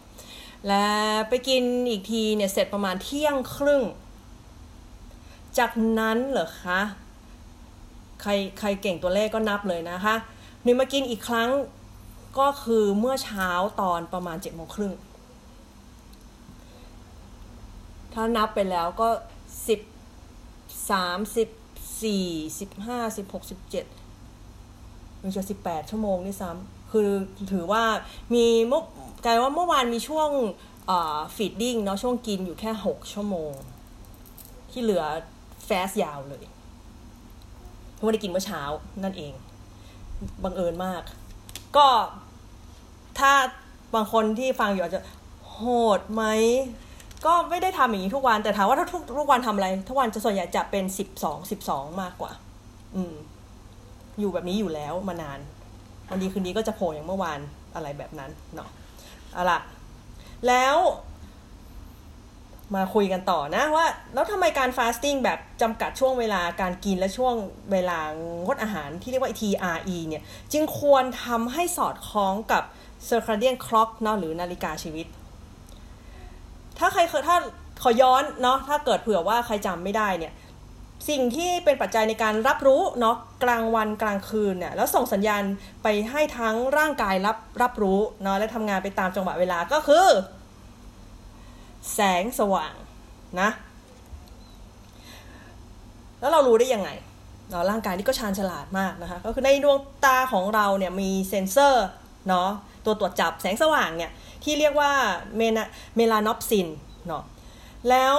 [0.66, 0.87] และ
[1.28, 3.82] ไปกินอีกทีเนี่ยเสร็จประมาณเที่ยงครึ่ง
[5.58, 6.80] จากนั้นเหรอคะ
[8.22, 10.14] ใครใครเก่งตัวเลขก็นับเลยนะคะ
[10.62, 11.48] หนึ่งมากินอีกครั้ง
[12.38, 13.49] ก็คือเมื่อเช้า
[13.81, 14.92] ตอนประมาณเจ็ดโมงครึ่ง
[18.12, 19.09] ถ้านับไปแล้วก็
[19.68, 19.81] สิบ
[20.90, 21.49] สามสิบ
[22.03, 22.27] สี่
[22.61, 23.87] สิบห้าสิบหกสิบเจ็ด
[25.23, 27.09] มันจะสิบแปดชั่วโมงนี่ซ้ำคือ
[27.53, 27.85] ถือว่า
[28.35, 28.83] มีเมื่อ
[29.25, 30.29] กลายว่าเมื่อวานมีช่วง
[31.37, 33.53] ฟีดดิ้งเนาะช่วงกินอยู่แค่หกชั่วโมง
[34.71, 35.05] ที่เหลือ
[35.64, 36.45] แฟสยาวเลย
[37.92, 38.62] เพราะว่าได้กินเมื่อเช้า
[39.03, 39.33] นั่นเอง
[40.45, 41.03] บังเอิญมาก
[41.77, 41.88] ก็
[43.18, 43.33] ถ้า
[43.94, 45.03] บางคนที่ฟังอยู่อาจจะ
[45.51, 45.62] โห
[45.98, 46.25] ดไหม
[47.27, 52.33] ก็ไม่ได้ทำอย่างนี้ทุกวัน แต่ถามว่าถ้าทุกทุกวันทำอะไร ทุกวันจะส่วนใหญ่จะเป็นสิบสองสิบสองมากกว่า
[52.96, 53.14] อืม
[54.18, 55.38] อยู่แบบนี้อยู่แล้วมานาน
[56.09, 57.40] วันดีคืนนี้ก็จะโผล่อย่างเมื่อวาน
[57.75, 58.68] อะไรแบบนั้นเนาะ
[59.33, 59.59] เอาละ
[60.46, 60.77] แล้ว
[62.75, 67.35] มาคุยกันต่อนะว่า แล้วทำไมการฟาสติ้งแบบจำกัดช่วงเวลาการกินและช่วง
[67.72, 67.98] เวลา
[68.44, 70.22] งดอาหารที่เรียกว่า TRE เนี่ย
[70.53, 72.62] จึงควรทำให้สอดคล้องกับ
[73.09, 75.07] circadian clock เนาะหรือนาฬิกาชีวิต
[76.79, 77.37] ถ้าใครเคยถ้า
[77.83, 80.33] ขอย้อนเนาะถ้าเกิดเผื่อว่าใครจำไม่ได้เนี่ย
[81.09, 85.43] สิ่งที่เป็นปัจจัยในการรับรู้เนาะกลางวันกลางคืนเนี่ยแล้วส่งสัญญาณ
[85.83, 90.07] ไปให้ทั้งร่างกายรับรับรู้เนาะและทำงานไปตามจังหวะเวลาก็คือ
[91.95, 92.75] แสงสว่าง
[93.41, 93.51] นะ
[96.21, 96.91] แล้วเรารู้ได้ยังไง
[97.51, 101.87] เนาะร่างกายนี่ก็ชาญฉลาดมากนะคะก็คือในดวงตาของเราเนี่ยมีเซ็นเซอร์
[102.29, 102.51] เนาะ
[102.85, 104.12] ตัวตรวจจับแสงสว่างเนี่ย
[104.45, 104.90] ที่เรียกว่า
[105.37, 105.64] เมนา
[105.96, 106.68] melanopsin
[107.07, 107.23] เนาะ
[107.88, 108.16] แล้ว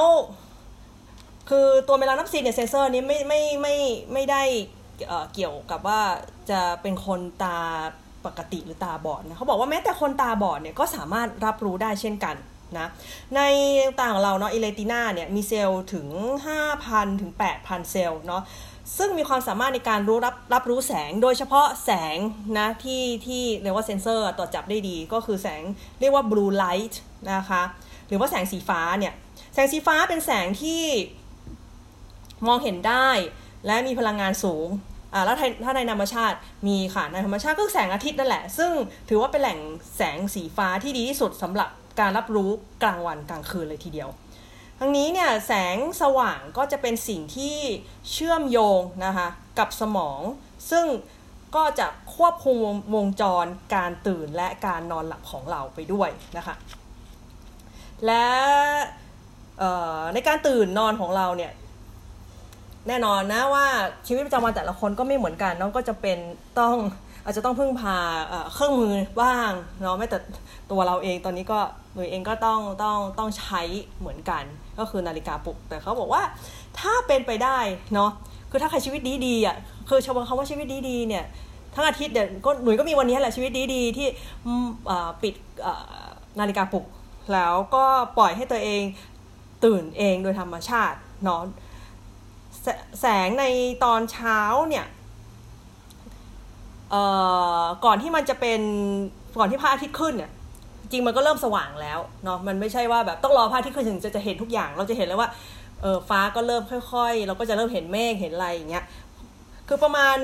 [1.49, 3.75] คือตัว melanopsin เนี่ยเซนเซอร์นี้ไม่ไม่ไม่
[4.13, 4.43] ไม่ได้
[5.33, 6.01] เกี่ยวกับว่า
[6.49, 7.57] จะเป็นคนตา
[8.25, 12.35] ปกติหรือตาบอดนะเขาบอกว่าแม้แต่คนตาบอดเนี่ยก็สามารถรับรู้ได้เช่นกัน
[12.79, 12.87] นะ
[13.35, 13.41] ใน
[13.99, 16.07] ต่างของเราเนาะอิเลติน่าเนี่ยมีเซลล์ถึง
[16.63, 18.43] 5,000 ถึง 8,000 เซลล์เนาะ
[18.97, 22.17] ซึ่งมีความสามารถในการรู้รับรับรู้แสง โดยเฉพาะแสง
[22.57, 25.61] นะที่ที่เรียกว่าเซนเซอร์ตรวจจับได้ดีก็คือแสง
[25.99, 26.95] เรียกว่า blue light
[27.33, 27.61] นะคะ
[28.07, 29.13] หรือว่าแสงสีฟ้าเนี่ย
[29.53, 30.83] แสงสีฟ้าเป็นแสงที่
[32.47, 33.09] มองเห็นได้
[33.65, 34.67] และมีพลังงานสูง
[35.13, 38.71] อ่าแล้วถ้าในธรรมชาติมีค่ะในธรรมชาติก็แสงอาทิตย์นั่นแหละ ซึ่ง
[39.09, 39.59] ถือว่าเป็นแหล่ง
[39.97, 41.69] แสงสีฟ้าที่ดีที่สุดสำหรับ
[41.99, 42.49] การรับรู้
[42.83, 44.09] กลางวันกลางคืนเลยทีเดียว
[44.85, 47.57] ทั้งนี้เนี่ยแสงสว่างก็จะเป็นสิ่งที่
[48.11, 49.27] เชื่อมโยงนะคะ
[49.59, 50.19] กับสมอง
[50.71, 50.85] ซึ่ง
[51.55, 52.59] ก็จะควบคุม
[52.95, 56.55] วงจรการตื่นและการนอนหลับของเราไปด้วยนะคะ
[58.05, 58.25] และ
[60.13, 61.51] ในการตื่นนอนของเราเนี่ย
[62.87, 63.67] แน่นอนนะว่า
[64.07, 66.17] ชีวิตประจำวันแต่ละคนก็ไม่เหมือนกันน้องก็จะเป็น
[66.59, 66.75] ต้อง
[67.23, 67.97] อาจจะต้องพึ่งพา
[68.53, 70.19] เครื่องมือบ้างเนาะไม่แต่
[70.71, 71.59] ตัวเราเองตอนนี้ก็
[71.93, 73.61] หนูเองก็ต้องต้องต้องใช้
[73.99, 74.45] เหมือนกัน
[74.79, 76.23] ก็คือนาฬิกาปลุก แต่เขาบอกว่า
[76.79, 77.59] ถ้าเป็นไปได้
[77.93, 78.11] เนาะ
[78.49, 79.55] คือถ้าใครชีวิตดีดีอะ
[79.89, 81.25] คือชาวบ้านเขาว่าชีวิตดีดีเนี่ย
[81.75, 84.07] ทั้งอาทิตย์เดี๋ยวก็หนูก็มีวันนี้แหละชีวิตดีดีที่
[85.21, 85.33] ปิด
[86.39, 86.85] นาฬิกาปลุก
[87.33, 87.85] แล้วก็
[88.17, 88.81] ปล่อยให้ตัวเอง
[89.65, 91.41] ตื่นเองโดยธรรมชาติเนาะ
[93.01, 93.45] แสงใน
[93.83, 94.85] ตอนเช้าเนี่ย
[97.85, 98.61] ก่อนที่มันจะเป็น
[99.39, 100.31] ก่อนที่พระอาทิตย์ขึ้นเนี่ย
[100.93, 105.29] ริงมันก็เริ่มสว่างแล้วเนาะมันไม่ใช่ว่าแบบต้องรอพระอาทิตย์ขึ้นถึงจะจะเห็นทุกอย่าง เราจะเห็นแล้วว่า
[105.81, 108.85] เออฟ้าก็เริ่มค่อย ๆ เราก็จะเริ่มเห็นเมฆเห็นอะไรอย่างเงี้ย
[109.67, 110.17] คือประมาณ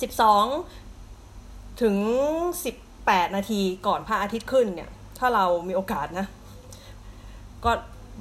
[0.00, 0.44] สิบสอง
[1.82, 1.96] ถึง
[2.64, 2.76] สิบ
[3.06, 6.26] แปดนาทีก่อนพระอาทิตย์ขึ้นเนี่ย ถ้าเรามีโอกาสนะ
[7.64, 7.70] ก็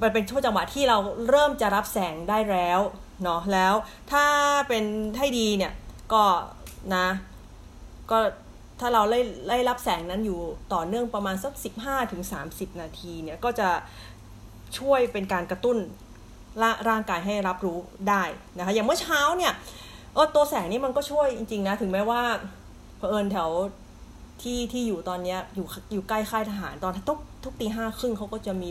[0.01, 0.97] มันเป็นช่วงจังหวะที่เรา
[1.29, 2.79] เริ่มจะรับแสงได้แล้ว
[3.23, 3.73] เนาะแล้ว
[4.12, 4.25] ถ้า
[4.69, 4.83] เป็น
[5.17, 5.73] ให้ดีเนี่ย
[6.13, 6.23] ก็
[6.95, 7.07] นะ
[8.12, 8.17] ก็
[8.79, 10.39] ถ้าเราไล่ไล่รับแสงนั้นอยู่
[10.73, 13.69] ต่อเนื่องประมาณสัก 15ถึง30 นาทีเนี่ยก็จะ
[14.79, 15.77] ช่วยเป็นการกระตุ้น
[16.89, 17.77] ร่างกายให้รับรู้
[18.09, 18.23] ได้
[18.57, 19.53] นะคะอย่างเมื่อเช้าเนี่ย
[20.13, 22.21] เออตัวแสงนี่มันก็ช่วยจริงๆนะถึงแม้ว่า
[22.97, 23.49] เผอิญแถว
[24.41, 28.69] ที่ที่อยู่ตอนนี้อยู่อยู่ใกล้ค่ายทหารตอนทุกทุกตีห้าครึ่งเขาก็จะมี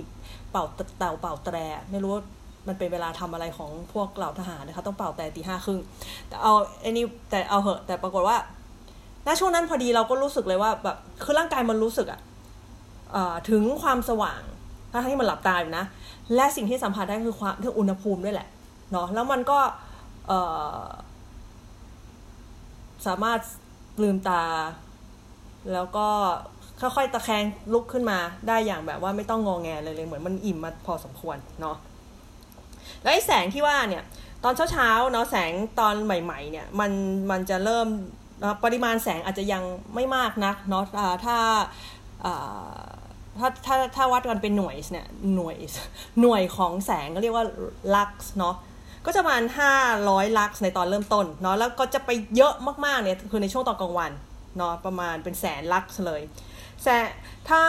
[0.51, 0.65] เป่า
[0.99, 1.57] เต่าเป่าแตร
[1.91, 2.23] ไม่รู้ว่า
[2.67, 5.81] มันเป็นเวลาทำอะไรของพวกเหล่าทหารนะคะต้องเป่าแต่ตีห้าครึ่ง
[6.29, 8.37] แต่เอาไอ้นี่แต่เอาเหอะแต่ปรากฏว่า
[9.27, 12.21] ณช่วงนั้นพอดีเราก็รู้สึกเลยว่าแบบคือร่างกายมันรู้สึกอะ
[13.49, 14.43] ถึงความสว่าง
[14.93, 15.85] ทั้งที่มันหลับตาอยู่นะ
[16.35, 18.49] และสิ่งที่สัมผัสได้คือความคืออุณหภูมิด้วยแหละ
[18.93, 19.59] เนาะแล้วมันก็
[23.07, 23.41] สามารถ
[24.03, 24.43] ลืมตา
[25.73, 26.09] แล้วก็
[26.81, 31.77] ค่อยๆตะแคงลุกขึ้นมาได้อย่างแบบว่าไม่ต้องงองแงเลยเลยเหมือนมันอิ่มมาพอสมควรเนาะ
[33.03, 34.05] แล้วไอ้แสงที่ว่าเนี่ย
[34.45, 36.91] ตอนเช้าๆเนาะแสงตอนใหม่ ๆ เนี่ย มัน
[37.31, 37.89] มันจะเริ่ม
[38.65, 39.63] ปริมาณแสงอาจจะยัง
[39.95, 41.37] ไม่มากนักเนาะถ้าถ้า
[43.67, 45.57] ถ้าถ้าวัดกันเป็นหน่วยเนี่ยหน่วย
[46.21, 47.45] หน่วยของแสงก็เรียกว่า
[47.95, 48.57] ลักซ์เนาะ
[49.07, 49.43] ก็จะประมาณ
[49.91, 54.13] 500 ลักซ์ในตอนเริ่มต้นเนาะแล้วก็จะไปเยอะมากๆเนี่ยคือในช่วงตอนกลางวัน
[54.57, 56.23] เนาะประมาณเป็นแสนลักซ์เลย
[56.83, 56.89] แส
[57.49, 57.63] ถ้า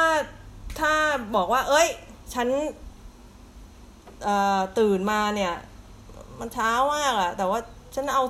[0.80, 0.94] ถ้า
[1.36, 1.88] บอกว่า เอ้ย
[2.34, 2.48] ฉัน
[4.80, 5.54] ตื่นมาเนี่ย
[6.40, 7.60] มันเช้ามากอะแต่ว่า
[7.96, 8.24] ฉันเอา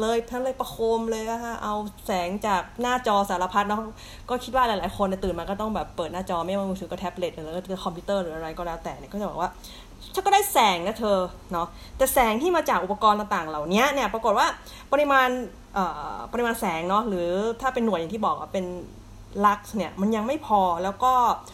[0.00, 1.74] เลยทั้งเลยประโคมเลยนะคะเอา
[2.06, 3.82] แสงจากหน้าจอสารพัดเนาะ
[4.28, 9.50] ก็คิดว่าหลาย ๆ คนตื่นมาก็ต้องแบบเปิดหน้าจอไม่ว่ามือถือก็แท็บเล็ตหรือก็คอมพิวเตอร์หรืออะไรก็แล้วแต่เนี่ยก็จะบอกว่า
[10.14, 11.18] ฉันก็ได้แสงนะเธอ
[11.52, 14.46] เนาะแต่แสงที่มาจากอุปกรณ์ต่าง ๆ เหล่านี้เนี่ยปรากฏว่า
[14.92, 15.28] ปริมาณ
[16.32, 17.28] ปริมาณแสงเนาะหรือ
[17.60, 18.66] ถ้าเป็นหน่วยอย่างที่บอกเป็น
[19.46, 21.12] lux เนี่ยมันยังไม่พอแล้วก็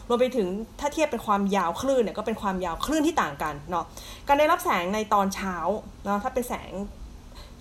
[0.09, 0.47] รวมไปถึง
[0.79, 3.85] ถ้าเทียบเป็นความยาวคลื่นเนี่ยก็เป็นความยาวคลื่นที่ต่างกันเนาะ
[4.27, 5.55] การได้รับแสงในตอนเช้า
[6.05, 6.71] เนาะถ้าเป็นแสง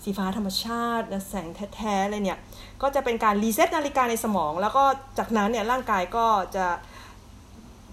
[0.05, 2.39] สีฟ้าธรรมชาติแสงแท้ๆเลยเนี่ย
[2.83, 4.85] ก็จะเป็นการ reset นาฬิกาในสมอง แล้วก็
[5.19, 6.67] จากนั้นเนี่ยร่างกายก็จะ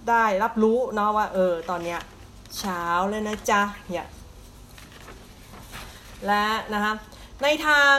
[0.10, 2.00] ได้รับรู้เนาะว่าเออตอนเนี้ย
[2.60, 4.08] เช้าเลยนะจ๊ะเนี่ย
[6.26, 6.93] และนะคะ
[7.43, 7.95] ในทาง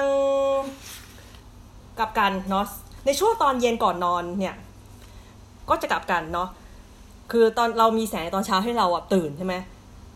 [1.98, 2.66] กลับกันเนาะ
[3.07, 4.55] ในช่วงตอนเย็นก่อนนอนเนี่ย
[5.68, 6.48] ก็จะกลับกันเนาะ
[7.33, 9.55] คือตอนเรามีแสงตอนเช้าให้เราอะตื่นใช่ไหม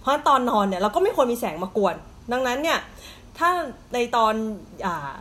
[0.00, 1.94] เพราะตอนนอนเนี่ยเราก็ไม่ควรมีแสงมากวน
[2.32, 2.78] ดังนั้นเนี่ย
[3.38, 3.50] ถ้า
[3.94, 4.34] ในตอน
[4.86, 5.18] อ่า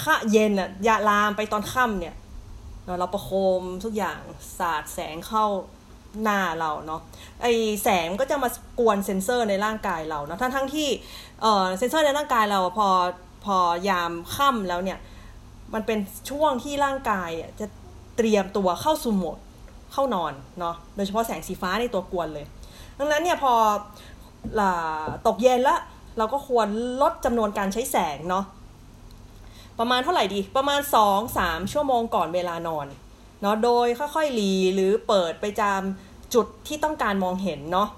[0.00, 2.14] ค่าเย็นอะยาลามไปตอนค่ำเนี่ย
[2.98, 4.20] เราประโคมทุกอย่าง
[4.58, 5.46] สาดแสงเข้า
[6.22, 7.00] หน้าเราเนาะ
[7.42, 7.46] ไอ
[7.82, 10.88] แสงก็จะมากวนเซนเซอร์ในร่างกายเราเนาะทั้งทั้งที่
[11.40, 12.88] เออเซนเซอร์ในร่างกายเราพอ
[13.44, 13.56] พอ
[13.88, 14.98] ยามค่ำแล้วเนี่ย
[15.74, 15.98] มันเป็น
[16.30, 17.66] ช่วงที่ร่างกายจะ
[18.16, 19.38] เตรียมตัวเข้าสู่โหมด
[19.92, 22.46] เข้านอนเนาะโดยเฉพาะแสงสีฟ้าในตัวกวนเลย
[22.98, 23.52] ดังนั้นเนี่ยพอ
[25.26, 25.80] ตกเย็นแล้ว
[26.18, 26.66] เราก็ควร
[27.02, 28.44] ลดจำนวนการใช้แสงเนาะ
[29.78, 30.80] ประมาณเท่าไหร่ดี ประมาณ
[31.26, 32.86] 2-3 ชั่วโมงก่อนเวลานอน
[33.40, 35.82] เนาะโดยค่อยๆหลีหรือเปิดไปจาม
[36.34, 37.88] จุดที่ต้องการมองเห็นเนาะ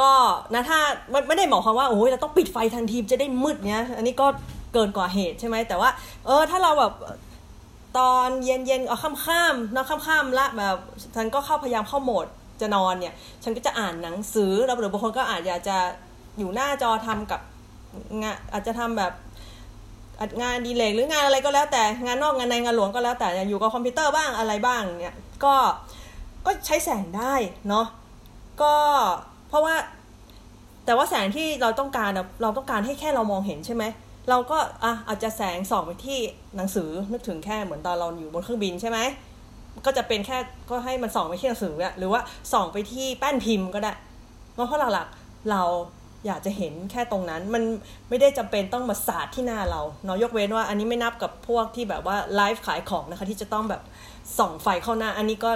[0.00, 0.12] ก็
[0.54, 0.80] นะถ้า
[1.28, 4.26] ไม่ได้หมายความว่าโอ้ยเราต้องปิดไฟทันทีจะได้มืดเนี้ยอันนี้ก็
[4.72, 5.90] เกินกว่าเหตุใช่ไหมแต่ว่า
[6.26, 6.92] เออถ้าเราแบบ
[7.98, 10.76] ตอนเย็นๆเอาค่ำๆเนาะค่ำๆละแบบ
[11.16, 12.26] ฉันก็เข้าพยายามเข้าโหมด
[12.60, 15.78] จะนอนเนี่ย ฉันก็จะอ่านหนังสือแล้วหรือบางคนก็อาจจะจะ
[16.38, 17.40] อยู่หน้าจอทำกับ
[18.22, 19.12] งานอาจจะทำแบบ
[20.42, 25.54] งานดีเลกหรืองานอะไรก็แล้วแต่งานนอกงานในงานหลวงก็แล้วแต่อยู่กับคอมพิวเตอร์บ้างอะไรบ้างเนี่ยก็
[26.46, 27.34] ก็ใช้แสงได้
[27.68, 27.86] เนาะ
[28.62, 28.74] ก็
[29.48, 29.74] เพราะว่า
[30.84, 32.10] แต่ว่าแสงที่เราต้องการ
[32.42, 33.84] เราต้องการให้แค่เรามองเห็นใช่ไหม
[34.30, 36.18] เราก็อะอาจจะแสงส่องไปที่
[36.56, 38.98] หนังสือนึกถึงแค่เหมือนตอนเราอยู่บนเครื่องบินใช่ไหม
[39.84, 40.38] ก็จะเป็นแค่
[40.70, 42.20] ก็ให้มันส่องไปที่หนังสือหรือว่า
[42.52, 43.92] ส่องไปที่แป้นพิมพ์ก็ได้
[44.52, 45.62] เพราะหลักๆเรา
[46.26, 47.62] อยากจะเห็นแค่ตรงนั้นมัน
[48.08, 53.82] ไม่ได้จำเป็นต้องมาสาดที่หน้าเราเนาะยกเว้นว่าอันนี้ไม่นับกับพวกที่แบบว่าไลฟ์ขายของนะคะที่จะต้องแบบ
[54.38, 55.50] ส่องไฟเข้าหน้า อันนี้ก็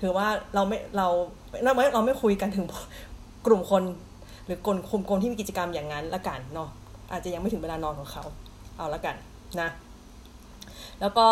[0.00, 1.06] ถือว่าเราไม่เรา
[1.64, 2.66] เราไม่เราไม่คุยกันถึง
[3.46, 3.82] กลุ่มคน
[4.46, 6.68] หรือกลุ่มกลุ่มคนที่มีกิจกรรมอย่างนั้นละกันเนาะ
[7.10, 8.24] อาจจะยังไม่ถึงเวลานอนของเขา
[8.76, 9.14] เอาละกัน
[9.60, 9.68] นะ
[11.00, 11.28] แล้วก็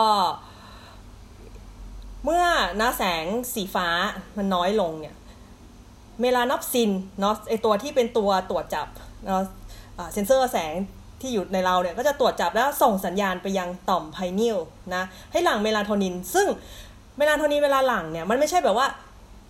[2.24, 2.44] เมื่อ
[2.76, 3.88] หน้าแสงสีฟ้า
[4.36, 5.14] มันน้อยลงเนี่ย
[6.20, 8.86] melanopsin เนาะไอตัวที่เป็นตัวตรวจจับ
[9.26, 9.42] เนาะ
[10.12, 10.74] เซนเซอร์แสง
[11.20, 14.56] ที่อยู่ในเราเนี่ยก็จะตรวจจับแล้วส่งสัญญาณไปยังต่อม pineal
[14.94, 15.02] นะ
[15.32, 16.46] ให้หลั่งเมลาโทนิน ซึ่ง
[17.16, 18.86] เมลาโทนินเวลาหลั่งเนี่ยมันไม่ใช่แบบว่า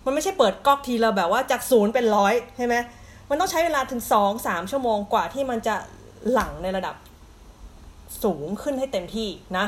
[0.05, 2.75] มันไม่ใช่เปิดก๊อกทีละแบบว่าจากศูนย์เป็นร้อยใช่ไหม
[3.29, 5.75] มันต้องใช้เวลาถึงสองสามชั่วโมงกว่าที่มันจะ
[6.31, 6.95] หลั่งในระดับ
[8.23, 9.65] สูงขึ้นให้เต็มที่นะ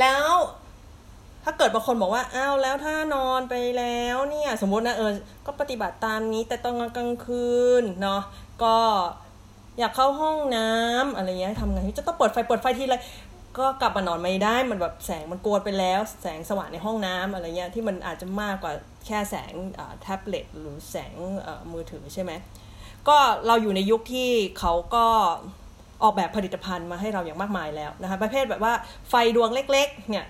[0.00, 0.28] แล้ว
[1.44, 5.12] ถ้าเกิดบางคนบอกว่าอ้าวแล้วถ้านอนไปแล้วเนี่ย สมมตินะเออ
[5.46, 8.22] ก็ปฏิบัติตามนี้ แต่ตอนกลางคืนเนาะ
[8.62, 8.76] ก็
[9.78, 12.96] อยากเข้าห้องน้ำอะไรเงี้ยทำไงจะต้องเปิดไฟเปิดไฟทีไร
[13.58, 18.72] ก็กลับมานอนไม่ได้มันแบบแสงมันกวนไปแล้ว แสงสว่างในห้องน้ำอะไรเงี้ยที่มันอาจจะมากกว่า
[19.06, 19.52] แค่แสง
[20.00, 21.14] แท็บเล็ตหรือแสง
[21.72, 22.32] มือถือใช่ไหม
[23.08, 25.06] ก็เราอยู่ในยุคที่เขาก็
[26.02, 28.72] ออกแบบผลิตภัณฑ์มาให้เราอย่างมากมายแล้วนะคะประเภทแบบว่า
[29.08, 30.26] ไฟดวงเล็ก ๆ เนี่ย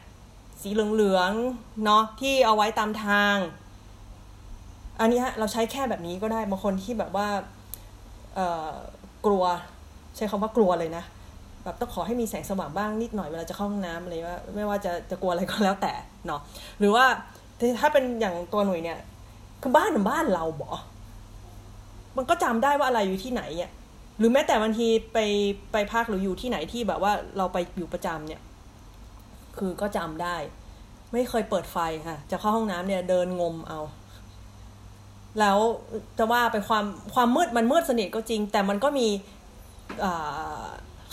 [0.61, 3.37] สีเหลืองๆเนาะที่เอาไว้ตามทาง
[5.01, 7.29] อันนี้ฮะเราใช้แค่แบบนี้ก็ได้บางคนที่แบบว่า
[8.35, 8.71] เอ่อ
[9.27, 9.45] กลัว
[10.17, 11.05] ใช้คำว่ากลัวเลยนะ
[11.65, 15.93] แบบต้องขอให้มีแสงสว่างบ้างนิดหน่อยเวลาจะเข้าห้องน้ำอะไรว่าไม่ว่าจะจะกลัวอะไรก็แล้วแต่
[16.27, 16.41] เนาะ
[16.79, 17.05] หรือว่า
[17.81, 18.99] ถ้าเป็นอย่างตัวหน่วยเนี่ย
[19.63, 20.73] คือบ้านบ้านเราบอ
[22.17, 23.71] มันก็จำได้ว่าอะไรอยู่ที่ไหนอะ
[24.19, 25.19] หรือแม้แต่บางทีไป
[25.73, 28.41] ไปพักหรืออยู่ที่ไหนที่แบบว่าเราไปอยู่ประจำเนี่ย
[29.59, 30.37] คือก็จำได้
[31.13, 33.81] ไม่เคยเปิดไฟค่ะ จะเข้าห้องน้ำเนี่ยเดินงมเอา
[35.41, 35.59] แล้ว
[36.19, 39.09] จะว่าไปความความมืดมันมืดสนิทก็จริง แต่มันก็มี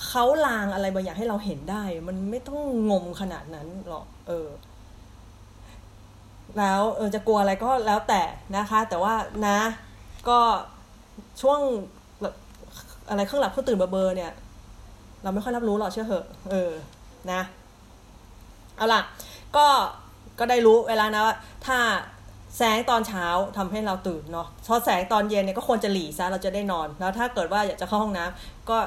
[0.08, 2.60] เขาลางอะไรบางอย่างให้เราเห็นได้ มันไม่ต้อง
[2.92, 4.48] งมขนาดนั้นหรอกเออ
[6.58, 8.22] แล้วเออจะกลัวอะไรก็แล้วแต่
[8.58, 9.14] นะคะ แต่ว่า
[9.48, 9.60] นะ
[10.30, 10.40] ก็
[11.42, 11.60] ช่วง
[13.10, 14.32] อะไรเครื่องหลับเครื่องตื่นเบอร์เนี่ย
[15.24, 16.72] เราไม่ค่อยรับรู้หรอกเชื่อเหอะ เออ
[17.32, 17.42] นะ
[18.78, 19.02] เอาล่ะ
[19.56, 19.68] ก็
[20.40, 21.78] ก็ได้รู้เวลานะว่าถ้า
[22.58, 23.26] แสงตอนเช้า
[23.58, 28.78] ทำให้เราตื่นเนาะพอแสงตอนเย็นเนี่ยก็ควรจะหลีซะเราจะได้นอน แล้วถ้าเกิดว่าอยากจะเข้าห้องน้ำก็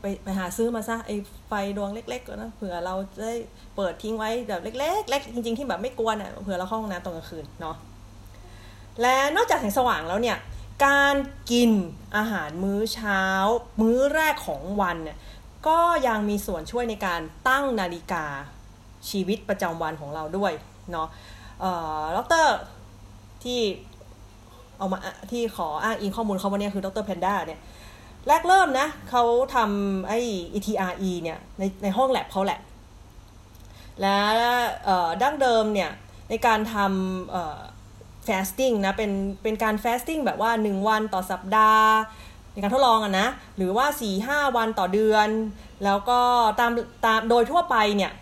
[0.00, 1.16] ไปไปหาซื้อมาซะไอ้
[1.48, 3.34] ไฟดวงเล็กๆนะเผื่อเราจะได้
[3.76, 7.76] เปิดทิ้งไว้แบบเล็กๆเล็กจริงๆที่แบบไม่กวนอะเผื่อเราเข้าห้องน้ำตอนกลางคืนเนาะ
[9.00, 10.36] และนอกจากแสงสว่างแล้วเนี่ย
[10.86, 11.16] การ
[11.50, 11.70] กิน
[12.16, 13.22] อาหารมื้อเช้า
[13.80, 15.18] มื้อแรกของวันเนี่ย
[15.68, 18.24] ก็ยังมีส่วนช่วยในการตั้งนาฬิกา
[19.10, 20.52] ชีวิตประจำวันของเราด้วย
[20.92, 21.08] เนาะ
[22.16, 22.46] ดร
[23.44, 23.60] ที่
[24.78, 24.98] เอามา
[25.30, 27.60] ที่ขออ้างอิงข้อมูลเขาวันนี้คือดรแพนด้าเนี่ย
[28.28, 29.22] แรกเริ่มนะเขา
[29.54, 30.18] ทำไอ้
[30.54, 32.60] ETRE เนี่ยในในห้องแลบเขาแหละ
[34.00, 34.16] และ
[35.22, 35.90] ดั้งเดิมเนี่ย
[36.30, 39.10] ในการทำ fasting นะเป็น
[39.42, 41.90] เป็นการ fasting แบบว่า 1 วันต่อสัปดาห์
[42.52, 43.86] ในการทดลองอะนะ หรือว่า
[44.22, 45.28] 4-5 วันต่อเดือน
[45.84, 46.20] แล้วก็
[46.60, 46.70] ตาม
[47.04, 48.12] ตามโดยทั่วไปเนี่ย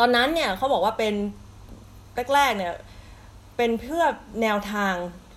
[0.00, 1.14] ตอนนั้นเนี่ยเขาบอกว่าเป็น
[2.34, 2.74] แรกๆเนี่ย
[3.56, 4.04] เป็นเพื่อ
[4.42, 4.94] แนวทาง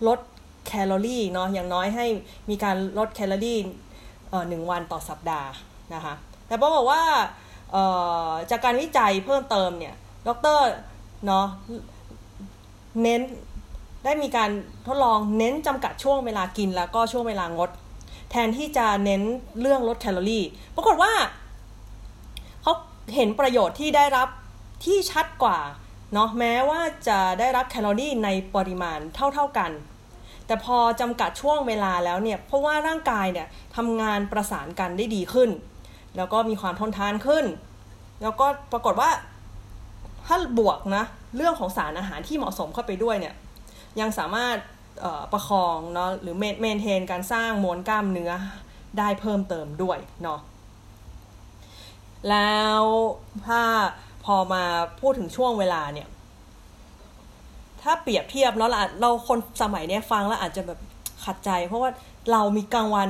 [0.08, 0.20] ลด
[0.66, 2.06] แคลอรี่เนาะอย่างน้อยให้
[2.50, 3.60] มีการลดแคลอรี่
[4.50, 5.50] หนึ่งวันต่อสัปดาห์
[5.94, 6.14] นะคะ
[6.48, 7.02] แต่บอกว่า
[8.52, 9.96] จากการวิจัยเพิ่มเติมเนี่ย
[10.28, 10.60] ดร
[11.26, 11.48] เนาะ
[13.02, 13.22] เน้น
[14.04, 14.50] ได้มีการ
[14.88, 17.70] ทดลองเน้นจำกัดช่วงเวลากินแล้วก็ช่วงเวลางด
[18.32, 19.22] แทนที่จะเน้น
[19.62, 20.44] เรื่องลดแคลอรี่
[20.76, 21.14] ปรากฏว่า
[22.62, 22.74] เขา
[23.16, 24.28] เห็นประโยชน์ที่ได้รับ
[24.86, 25.60] ที่ชัดกว่า
[26.14, 29.72] เนาะแม้ว่าจะได้รับแคลอรี่ในปริมาณเท่า ๆกัน
[30.48, 35.50] แต่พอจำกัดช่วงเวลาแล้วเนี่ยเพราะว่าร่างกายเนี่ยทำงานประสานกันได้ดีขึ้น
[36.18, 37.46] แล้วก็มีความทนทานขึ้น
[38.22, 39.10] แล้วก็ปรากฏว่า
[40.28, 43.36] ถ้าบวกนะเรื่องของสารอาหารที่เหมาะสมเข้าไปด้วยเนี่ย
[44.00, 44.58] ยังสามารถ
[45.34, 48.32] ประคองเนาะหรือเมนเทนการสร้างมวลกล้ามเนื้อ
[48.98, 50.40] ได้เพิ่มเติมด้วยเนาะ
[52.30, 52.82] แล้ว
[53.48, 53.62] ถ้า
[54.26, 54.64] พอมา
[55.00, 56.08] พูดถึงช่วงเวลาเนี่ย
[57.82, 58.70] ถ้าเปรียบเทียบเนาะ
[59.02, 60.80] เราคนสมัยนี้ฟังแล้วอาจจะแบบ
[61.26, 61.90] ขัดใจ เพราะว่า
[62.32, 63.10] เรามีกลางวัน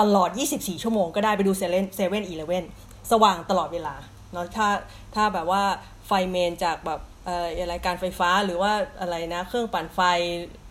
[0.00, 2.64] ตลอด 24 ชั่วโมงก็ได้ไปดูเซเว่นเซเว่นอีเลเว่น
[3.10, 3.94] สว่างตลอดเวลา
[4.32, 4.68] เนาะถ้า
[5.14, 5.62] ถ้าแบบว่า
[6.06, 10.00] ไฟเมนจากแบบอะไรการไฟฟ้าหรือว่าอะไรนะ เครื่องปั่นไฟ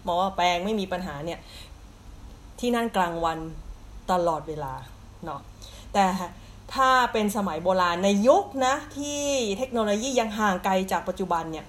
[0.03, 1.39] หมอแปลงไม่มีปัญหาเนี่ย
[2.59, 3.39] ที่นั่นกลางวัน
[4.11, 4.73] ตลอดเวลา
[5.25, 5.41] เนาะ
[5.93, 6.05] แต่
[6.75, 9.21] ถ้าเป็นสมัยโบราณในยุคนะที่
[9.57, 11.65] เทคโนโลยียังห่างไกลจากปัจจุบันเนี่ย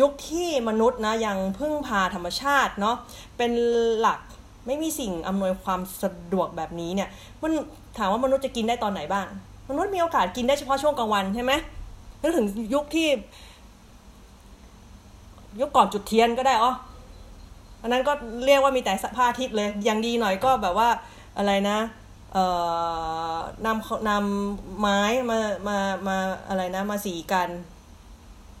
[0.00, 2.96] ยุคที่มนุษย์นะยังพึ่งพาธรรมชาติเนาะ
[3.36, 3.52] เป็น
[4.00, 4.20] หลัก
[4.66, 7.08] ไม่มีสิ่งอำนวยความสะดวกแบบนี้เนี่ย
[7.42, 7.52] มัน
[7.98, 9.26] ถามว่ามนุษย์จะกินได้ตอนไหนบ้าง
[9.70, 11.52] มนุษย์มีโอกาสกินได้เฉพาะช่วงกลางวันใช่ไหม
[12.22, 13.08] นึกถึงยุคที่
[15.60, 16.72] ยุคก่อนจุดเทียนก็ได้อ๋อ
[17.82, 18.12] อันนั้นก็
[18.46, 20.88] เรียกว่ามีแต่สภาทิตเลย อย่างดีหน่อยก็แบบว่า
[21.38, 21.78] อะไรนะ
[23.66, 26.16] นำนำไม้มามามา
[26.48, 27.48] อะไรนะมาสีกัน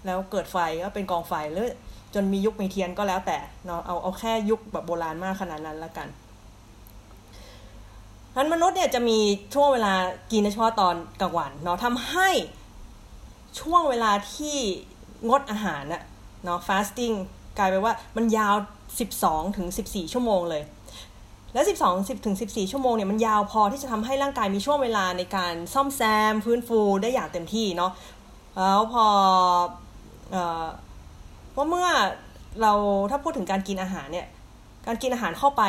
[0.06, 1.70] แล้วเกิดไฟก็เป็นกองไฟหรือ
[2.14, 6.08] จนมียุคมีเทียนก็แล้วแต่เนาะเอาเอาแค่ยุคแบบโบราณมากขนาดนั้นละกัน
[8.34, 9.18] ทันมนุษย์เนี่ยจะมี
[9.54, 9.94] ช่วงเวลา
[10.32, 12.30] กินเฉพาะตอนกลางวันเนาะทำให้
[13.60, 14.56] ช่วงเวลาที่
[15.28, 16.02] งดอาหารน่ะ
[16.44, 17.14] เนาะ fasting
[17.58, 18.54] กลายไปว่ามันยาว
[19.06, 20.62] 12ถึง14 ชั่วโมงเลย
[21.56, 26.00] แล้ว 12 10ถึง14 ชั่วโมงเนี่ยมันยาวพอที่จะทำให้ร่างกายมีช่วงเวลาในการซ่อมแซ
[26.32, 27.92] ม ฟื้นฟูได้อย่างเต็มที่เนาะ
[28.56, 29.06] แล้วพอ
[30.30, 30.66] เอ่อ
[31.56, 31.88] ว่าเมื่อ
[32.60, 32.72] เรา
[33.10, 34.26] ถ้าพูดถึงการกินอาหารเนี่ย
[34.86, 35.62] การกินอาหารเข้าไป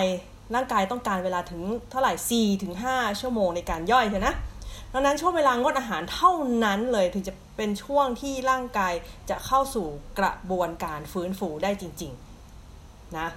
[0.55, 2.13] ร่างกายต้องการเวลาถึงเท่าไหร่
[2.55, 4.33] 4ถึง5ชั่วโมงในการย่อยใช่นะ
[4.93, 6.31] ดังนั้นช่วงเวลางดอาหารเท่า
[6.63, 8.93] นั้นเลยถึงจะเป็นช่วงที่ร่างกาย
[9.29, 9.87] จะเข้าสู่
[10.19, 12.11] กระบวนการฟื้นฟูได้จริง
[12.63, 13.27] ๆ นะ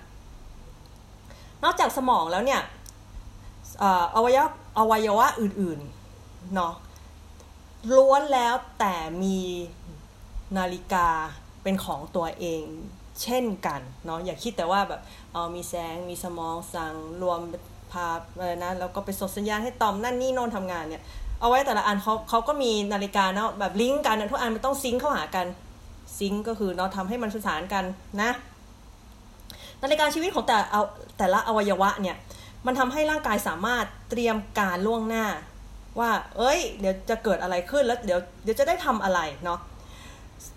[1.64, 2.60] นอกจากสมองแล้วเนี่ย
[4.14, 6.72] อวัยวะอวัยวะอื่นๆเนาะ
[7.96, 9.38] ล้วนแล้วแต่มี
[10.58, 11.08] นาฬิกา
[11.62, 12.64] เป็นของตัวเอง
[13.22, 15.00] เช่นกันเนาะอย่าคิดแต่ว่าแบบ
[15.32, 17.40] เอามีแสงมีสมองสั่งรวม
[17.92, 18.06] พา
[18.38, 21.02] อะไรนะแล้วก็ไปส่งสัญญาณให้ตอมนั่นนี่โน่นทำงานเนี่ย
[21.40, 25.46] เอาไว้แต่ละอันเขาเขาก็มีนาฬิกาเนาะแบบลิงก์กันทุกอันมันต้องซิงค์เข้าหากัน
[26.18, 27.84] ซิงก์ก็คือเนาะทำให้มันสื่อสารกัน
[28.22, 28.30] นะ
[29.82, 30.82] นาฬิกาชีวิตของแต่เอา
[31.18, 32.16] แต่ละอวัยวะเนี่ย
[32.66, 35.26] มันทำให้ร่างกายสามารถเตรียมการล่วงหน้า
[35.98, 39.58] ว่า เอ้ย เดี๋ยวจะเกิดอะไรขึ้นแล้วเดี๋ยวเดี๋ยวจะได้ทำอะไรเนาะ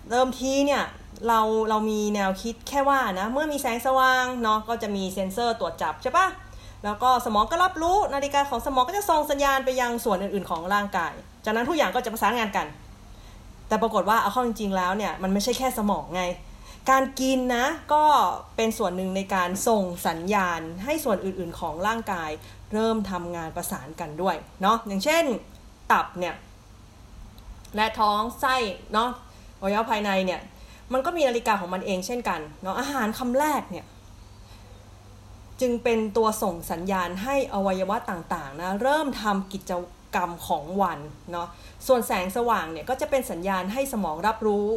[0.10, 0.84] เริ่มทีเนี่ย
[1.28, 6.28] เราเรามีแนวคิดแค่ว่านะเมื่อมีแสงสว่างเนาะก็จะมีเซ็นเซอร์ตรวจจับใช่ปะ
[6.84, 11.14] แล้วก็สมองก็รับรู้นาฬิกาของสมองก็จะส่งสัญญาณไปยังส่วนอื่นๆของร่างกาย
[11.46, 12.68] จากนั้นทุกอย่างก็จะประสานงานกัน
[13.68, 16.24] แต่ปรากฏว่าเอาเข้าจริงๆแล้วเนี่ยมันไม่ใช่แค่สมองไง
[16.90, 18.04] การกินนะก็
[18.56, 22.30] เป็นส่วนหนึ่งในการส่งสัญญาณให้ส่วนอื่นๆของร่างกาย
[22.74, 25.24] เริ่มทำงานประสานกันด้วยเนาะอย่างเช่น
[25.92, 26.36] ตับเนี่ย
[27.76, 28.56] และท้องไส้
[28.94, 29.10] เนาะ
[29.60, 30.42] อวัยวะภายในเนี่ย
[30.94, 33.86] มันก็มีนาฬิกาของมันเองเช่นกันเนาะอาหารคำแรกเนี่ย
[35.62, 39.72] จึงเป็นตัวส่งสัญญาณให้อวัยวะต่างๆนะเริ่มทำกิจ
[40.16, 41.00] กรรมของวัน
[41.32, 41.48] เนาะ
[41.88, 44.68] ส่วนแสงสว่างเนี่ยก็จะเป็นสัญญาณให้สมองรับรู้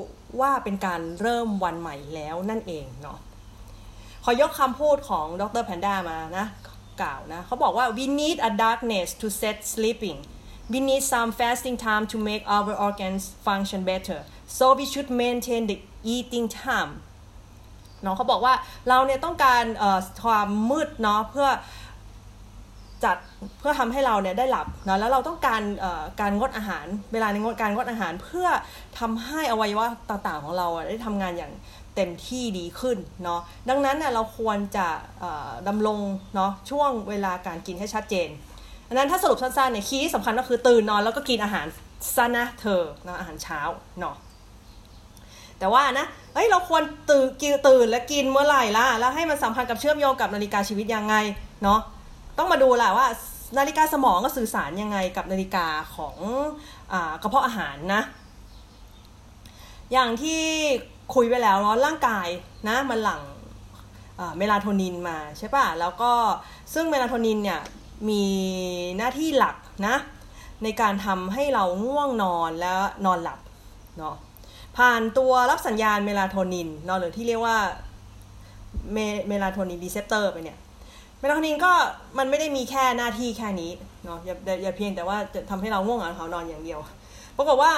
[0.40, 3.18] ว่าเป็นการเริ่มวันใหม่แล้วนั่นเองเนาะ
[4.24, 6.46] ขอยกคำพูดของดรแพนด้ามานะ
[7.00, 10.18] กล่าวนะเขาบอกว่า we need a darkness to set sleeping
[10.72, 14.20] we need some fasting time to make our organs function better
[14.56, 15.78] so we should maintain the
[16.14, 16.92] eating time
[18.02, 18.54] เนาะเขาบอกว่า
[18.88, 19.64] เราเนี่ยต้องการ
[20.24, 21.48] ความมืดเนาะเพื่อ
[23.04, 23.16] จัด
[23.58, 25.62] เพื่อทำให้เราเนี่ยได้หลับนะแล้วเราต้องการ
[26.20, 28.48] การงดอาหาร เวลาในงดการงดอาหารเพื่อ
[28.98, 31.52] ทำให้อวัยวะต่างๆของเราได้ทำงานอย่าง
[31.96, 34.86] เต็มที่ดีขึ้นเนาะดังนั้นเนี่ยเราควรจะ
[35.68, 36.00] ดำรง
[36.34, 38.28] เนาะช่วงเวลาการกินให้ชัดเจน
[38.88, 41.66] อันนั้นถ้าสรุปสั้นๆเนี่ยคีย์สำคัญก็คือตื่นนอนแล้วก็กินอาหาร
[42.16, 43.60] ซะนะเธอนะอาหารเช้า
[44.00, 44.16] เนาะ
[45.58, 51.14] แต่ว่านะ เฮ้ย เราควรตื่นกินตื่นและกินเมื่อไหร่ล่ะ แล้วให้มันสัมพันธ์กับเชื่อมโยงกับนาฬิกาชีวิตยังไง
[51.62, 51.80] เนาะ
[52.38, 53.06] ต้องมาดูแหละว่า
[53.58, 55.66] นาฬิกาสมองก็สื่อสารยังไงกับนาฬิกา
[55.96, 56.16] ของ
[56.92, 58.02] อกระเพาะอาหารนะ
[59.92, 60.42] อย่างที่
[61.14, 62.28] คุยไปแล้วเนาะร่างกาย
[62.68, 63.22] นะมันหลั่ง
[64.36, 66.12] เมลาโทนินมาใช่ป่ะ แล้วก็
[66.74, 67.60] ซึ่งเมลาโทนินเนี่ย
[68.08, 68.24] มี
[68.96, 69.56] หน้าที่หลัก
[69.86, 69.96] นะ
[70.62, 73.38] ในการทำให้เราง่วงนอนแล้วนอนหลับ
[73.98, 74.16] เนาะ
[74.76, 77.56] ผ่านตัวรับสัญญาณเมลาโทนินเนาะหรือที่เรียกว่า
[79.28, 81.72] melatonin receptor ไปเนี่ย เมลาโทนินก็
[82.18, 83.70] มันไม่ได้มีแค่หน้าที่แค่นี้
[84.04, 86.78] เนาะอย่าอย่าเพียงแต่ว่าจะทำให้เราง่วงนอนเข้านอนอย่างเดียว
[87.36, 87.72] ปรากฏว่า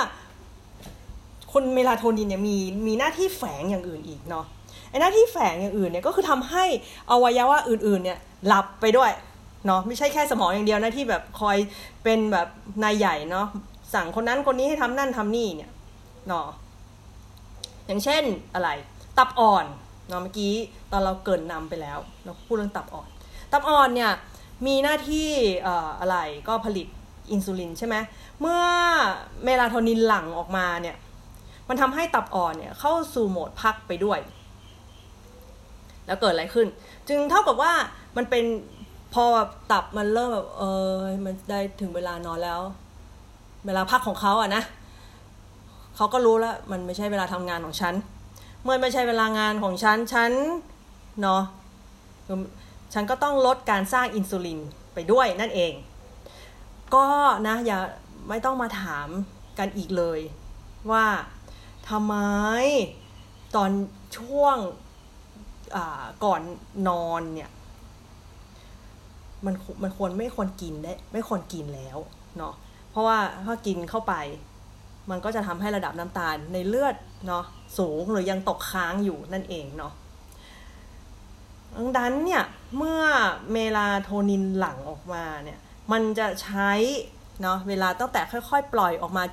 [1.53, 4.45] คุณเมลาโทนินเนี่ยมีมีหน้าที่แฝงอย่างอื่นอีกเนาะ
[4.91, 6.65] ไอ้หน้าที่แฝงอย่างอื่นเนี่ยก็คือทำให้
[7.11, 9.11] อวัยวะอื่น ๆ เนี่ยหลับไปด้วย
[9.67, 11.57] เนาะไม่ใช่แค่สมองอย่างเดียวนะที่แบบคอย
[12.03, 12.49] เป็นแบบ
[12.83, 13.47] นายใหญ่เนาะ
[13.95, 15.73] สั่งคนนั้นคนนี้ให้ทำนั่นทำนี่เนี่ย
[16.29, 16.47] เนาะ
[17.87, 18.23] อย่างเช่น
[18.55, 18.69] อะไร
[19.19, 19.67] ตับอ่อน
[20.09, 20.53] เนาะเมื่อกี้
[20.93, 23.09] ตอนเราเกินนำไปแล้ว เราพูดเรื่องตับอ่อน
[23.53, 24.13] ตับอ่อนเนี่ย
[24.67, 25.29] มีหน้าที่
[26.01, 26.17] อะไร
[26.49, 26.87] ก็ผลิต
[27.33, 27.97] อินซูลินใช่ไหม
[28.41, 28.63] เมื่อ
[29.45, 30.97] เมลาโทนินหลั่งออกมาเนี่ย
[31.69, 34.19] มันทำให้ตับอ่อนเนี่ยเข้าสู่โหมดพักไปด้วย
[36.07, 36.67] แล้วเกิดอะไรขึ้น
[37.09, 37.73] จึงเท่ากับว่า
[38.17, 38.45] มันเป็น
[39.15, 40.93] พอแบบตับมันเริ่มแบบเออ
[41.25, 42.61] มันได้ถึงเวลานอนแล้ว
[43.67, 44.63] เวลาพักของเขาอะนะ
[45.97, 47.95] เขาก็รู้แล้วมันไม่ใช่เวลาทำงานของฉัน
[48.63, 50.33] เมื่อไม่ใช่เวลางานของฉันฉัน
[51.21, 51.43] เนาะ
[52.95, 54.61] ฉันก็ต้องลดการสร้างอินซูลิน
[54.95, 55.73] ไปด้วยนั่นเอง
[56.95, 57.07] ก็
[57.47, 57.79] นะอย่า
[58.29, 59.09] ไม่ต้องมาถาม
[59.59, 60.21] กันอีกเลย
[60.91, 61.07] ว่า
[61.89, 62.15] ทำไม
[63.57, 63.71] ตอน
[64.19, 64.57] ช่วง
[66.25, 66.43] ก่อน
[66.89, 67.51] นอนเนี่ย
[69.45, 71.99] มันมันควรไม่ควรกินได้ไม่ควรกินแล้ว
[72.39, 72.55] เนาะ
[72.91, 74.15] เพราะว่าถ้ากินเข้าไป
[75.11, 77.45] มันก็จะทำให้ระดับน้ำตาลในเลือดเนาะ
[77.79, 79.93] สูงหรือยังตกค้างอยู่นั่นเองเนาะ
[81.77, 82.43] ดังนั้นเนี่ย
[82.77, 83.03] เมื่อ
[83.53, 85.59] เมลาโทนินหลั่งออกมาเนี่ย
[85.93, 86.71] มันจะใช้
[87.43, 89.25] เนาะเวลาตั้งแต่ค่อย ๆ ปล่อยออกมา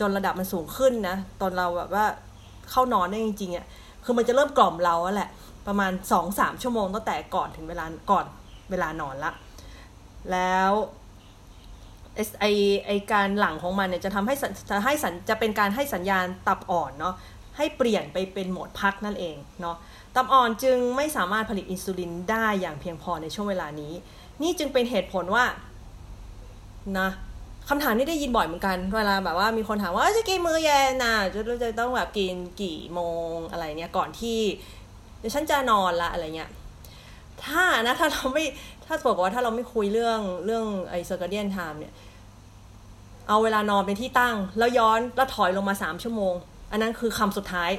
[0.00, 2.04] จนระดับมันสูงขึ้นนะตอนเราแบบว่า
[2.70, 3.66] เข้านอนได้จริงๆอะ
[4.04, 5.30] คือมันจะเริ่มกล่อมเราแหละ
[5.66, 8.26] ประมาณสองสามชั่วโมงตั้งแต่ก่อนถึงเวลาก่อน
[8.70, 9.32] เวลานอนละ
[10.32, 10.70] แล้ว
[12.40, 12.46] ไอ
[12.86, 14.34] ไอการหลังของมันเนี่ยจะทำให้
[14.70, 17.14] จะให้สัญจะเป็นการให้สัญญาณตับอ่อนเนาะ
[17.56, 19.76] ให้เปลี่ยนไปเป็นโหมดพักนั่นเองเนาะ
[20.14, 23.92] ตับอ่อนจึงไม่สามารถผลิตอินซูลินได้อย่างเพียงพอในช่วงเวลานี้
[24.42, 25.44] นี่จึงเป็นเหตุผลว่า
[26.98, 27.08] นะ
[27.68, 33.00] คำถามนี้ได้ยินบ่อยเหมือนกัน เวลาแบบว่ามีคนถามว่าจะกินมื้อเย็นนะจะจะต้องแบบกินกี่โม
[33.32, 34.38] งอะไรเนี่ยก่อนที่
[35.18, 36.50] เดี๋ยวฉันจะนอนละอะไรเงี้ย
[37.44, 38.44] ถ้านะถ้าเราไม่
[38.86, 41.94] ถ้าบอกว่าถ้าเราไม่คุยเรื่องเรื่องไอ้ circadian time เนี่ย
[43.28, 46.34] เอาเวลานอนเป็นที่ตั้ง แล้วย้อนแล้วถอยลงมาสามชั่วโมง
[46.70, 47.70] อันนั้นคือคำสุดท้าย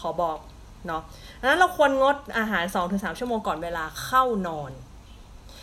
[0.00, 0.38] ขอบอก
[0.86, 1.02] เนาะ
[1.40, 4.72] ดังนั้นเราควรงดอาหารสองถึงสามชั่วโมงก่อนเวลาเข้านอน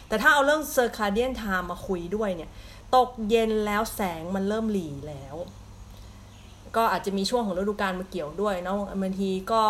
[0.08, 2.50] แต่ถ้าเอาเรื่อง circadian time มาคุยด้วยเนี่ย
[2.96, 5.36] ตกเย็นแล้วแสงมันเริ่มหรี่แล้ว
[6.76, 9.64] ก็อาจจะมีช่วงของฤดูกาลมาเกี่ยวด้วยเนาะบางทีก็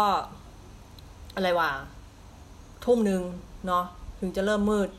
[1.35, 1.71] อะไรวะ
[2.85, 3.21] ทุ่มหนึ่ง
[3.67, 3.83] เนาะ
[4.19, 4.89] ถึงจะเริ่มมืด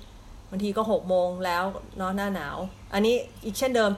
[0.50, 1.64] บางทีก็หกโมงแล้ว
[1.98, 2.56] เนาะหน้าหนาว
[2.92, 3.90] อันนี้อีกเช่นเดิม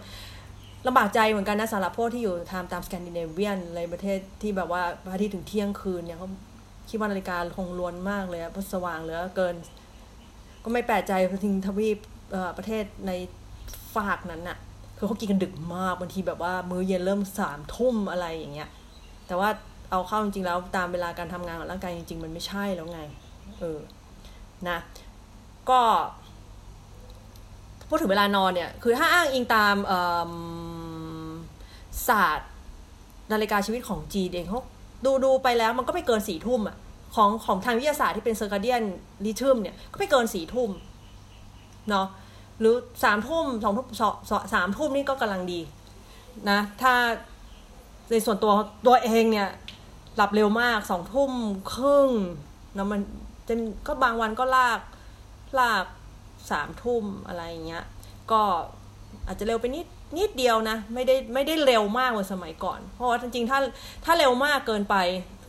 [0.87, 6.29] ลำบากใจเหมือนกันนะสำหรับพวกที่อยู่ทำตามสแกนดิเนเวียนในประเทศที่แบบว่าพระอาทิตย์ถึงเที่ยงคืนเนี่ยเขา
[6.89, 9.55] คิดว่านาฬิกาคงล้วนมากเลยเพราะสว่างเหลือเกิน
[10.65, 11.13] ก็ไม่แปลกใจ
[11.45, 11.99] ทิงทวีป
[12.59, 13.13] ประเทศใน
[13.97, 14.59] ฝากนั้นน่ะ
[14.97, 18.69] คือเขากินกันดึกมากบางทีแบบว่ามื้อเย็นเริ่มสามทุ่มอะไรอย่างเงี้ย
[19.27, 19.49] แต่ว่า
[19.91, 23.01] เอาเข้าจริงๆแล้วตามเวลาการทำงานของร่างกายจริง ๆ มันไม่ใช่แล้วไง
[23.59, 23.79] เออ
[24.69, 24.79] นะ
[25.71, 25.81] ก็
[27.89, 29.77] พูดถึงเวลานอนเนี่ย คือถ้าอ้างอิงตาม
[32.09, 32.49] ศาสตร์
[33.33, 34.61] นาฬิกาชีวิตของจีนเองเขา
[35.05, 36.77] ดูดูไปแล้วมันก็ไม่เกินสี่ทุ่มอะ
[37.15, 38.83] ของของทางวิทยาศาสตร์ที่เป็นเซอร์กาเดียน
[39.25, 40.71] ลิทึมเนี่ย ก็ไม่เกินสี่ทุ่ม
[41.91, 42.07] เนาะ
[42.61, 42.75] หรือ
[43.05, 43.87] สามทุ่มสองทุ่ม
[44.55, 45.61] สามทุ่มนี่ก็กำลังดี
[46.51, 46.95] นะ ถ้า
[48.11, 48.53] ในส่วนตัว
[48.87, 49.49] ตัวเองเนี่ย
[50.17, 51.33] หลับเร็วมากสองทุ่ม
[51.75, 52.11] ครึ่ง
[52.75, 53.01] เนาะมัน
[53.49, 53.55] จะ
[53.87, 54.81] ก็บางวันก็ลาก
[55.59, 55.85] ลาก
[56.51, 57.85] สามทุ่มอะไรเงี้ย
[58.31, 58.41] ก็
[59.27, 59.87] อาจจะเร็วไปนิด
[60.19, 63.59] นิดเดียวนะ ไม่ได้ไม่ได้เร็วมากเหมือนสมัยก่อน เพราะว่าจริงๆถ้า
[64.05, 64.97] ถ้าเร็วมากเกินไป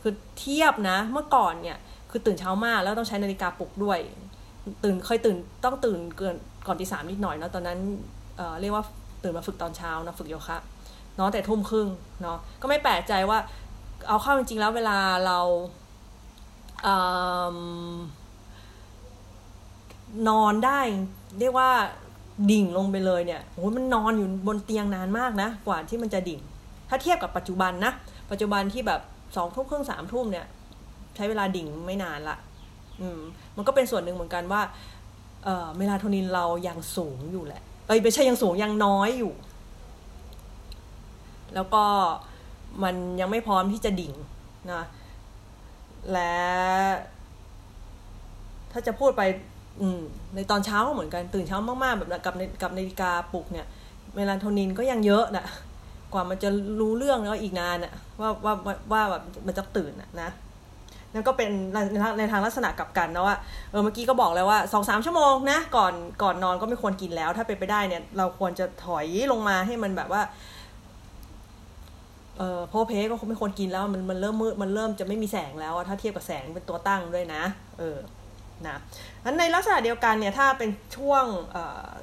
[0.02, 1.78] คือเทียบนะ เมื่อก่อนเนี่ย
[2.10, 3.98] คือตื่นเช้ามากแล้วต้องใช้นาฬิกาปลุกด้วย
[4.84, 6.34] ตื่นเคยตื่นต้องตื่นเกิน
[6.66, 7.78] ก่อนตีสามนิดหน่อยเนาะตอนนั้น
[8.36, 8.84] เเรียกว่า
[9.22, 10.58] ตื่นมาฝึกตอนเช้านะฝึกโยคะ
[11.16, 11.88] เนาะแต่ทุ่มครึ่ง
[12.22, 13.38] เนาะก็ไม่แปลกใจว่า
[14.08, 15.40] เอาเข้าจริงๆแล้วเวลาเรา
[20.28, 20.80] นอนได้
[21.40, 21.70] เรียกว่า
[22.50, 26.40] ดิ่งลงไปเลยเนี่ยโอ้ยมันนอนอยู่บนเตียงนานมากนะ กว่าที่มันจะดิ่ง
[26.88, 27.92] ถ้าเทียบกับปัจจุบันนะ
[28.30, 29.00] ปัจจุบันที่แบบ
[29.36, 30.46] สองทุ่มครึ่งสามทุ่มเนี่ย
[31.16, 32.36] ใช้เวลาดิ่งไม่นานละ
[33.00, 33.20] อืม
[33.56, 34.62] มันก็เป็นส่วนหนึ่งเหมือนกันว่า
[35.44, 39.32] เอ่อเมลาโทนินเรายังสูงอยู่แหละ เอ้ยไม่ใช่ยังสูงยังน้อยอยู่
[41.54, 41.84] แล้วก็
[42.82, 44.14] มันยังไม่พร้อมที่จะดิ่ง
[44.72, 44.82] นะ
[46.12, 46.34] และ
[48.72, 49.22] ถ้าจะพูดไป
[49.80, 50.00] อืม
[50.34, 53.66] ในตอนเช้าก็เหมือนกันตื่นเช้ามากๆ แบบกับกับนาฬิกาปลุกเนี่ย
[54.14, 55.44] เมลาโทนินก็ยังเยอะนะ
[56.12, 56.48] กว่ามันจะ
[56.80, 58.54] รู้เรื่องแล้วอีกนานอะว่าว่า
[58.92, 60.30] ว่าแบบมันจะตื่นอะนะ
[61.12, 61.50] นั่นก็เป็น
[62.18, 63.36] ในทางลักษณะกับกันนะว่า
[63.70, 70.22] เออเมื่อกี้ก็บอกแล้วว่าสองสามชั่วโมงนะก่อนก่อนนอนก็ไม่ควรกินแล้ว ถ้าเป็นไปได้เนี่ย เราควรจะถอยลงมาให้มันแบบว่า
[72.38, 77.42] เออโพเพก็คงไม่ควรกินแล้วมันมันเริ่มมืดมันเริ่มจะไม่มีแสงแล้วถ้าเทียบกับแสงเป็นตัวตั้งด้วยนะ
[77.78, 77.96] เออ
[78.68, 78.78] นะ
[79.24, 81.24] นั้นในลักษณะเดียวกันเนี่ยถ้าเป็นช่วง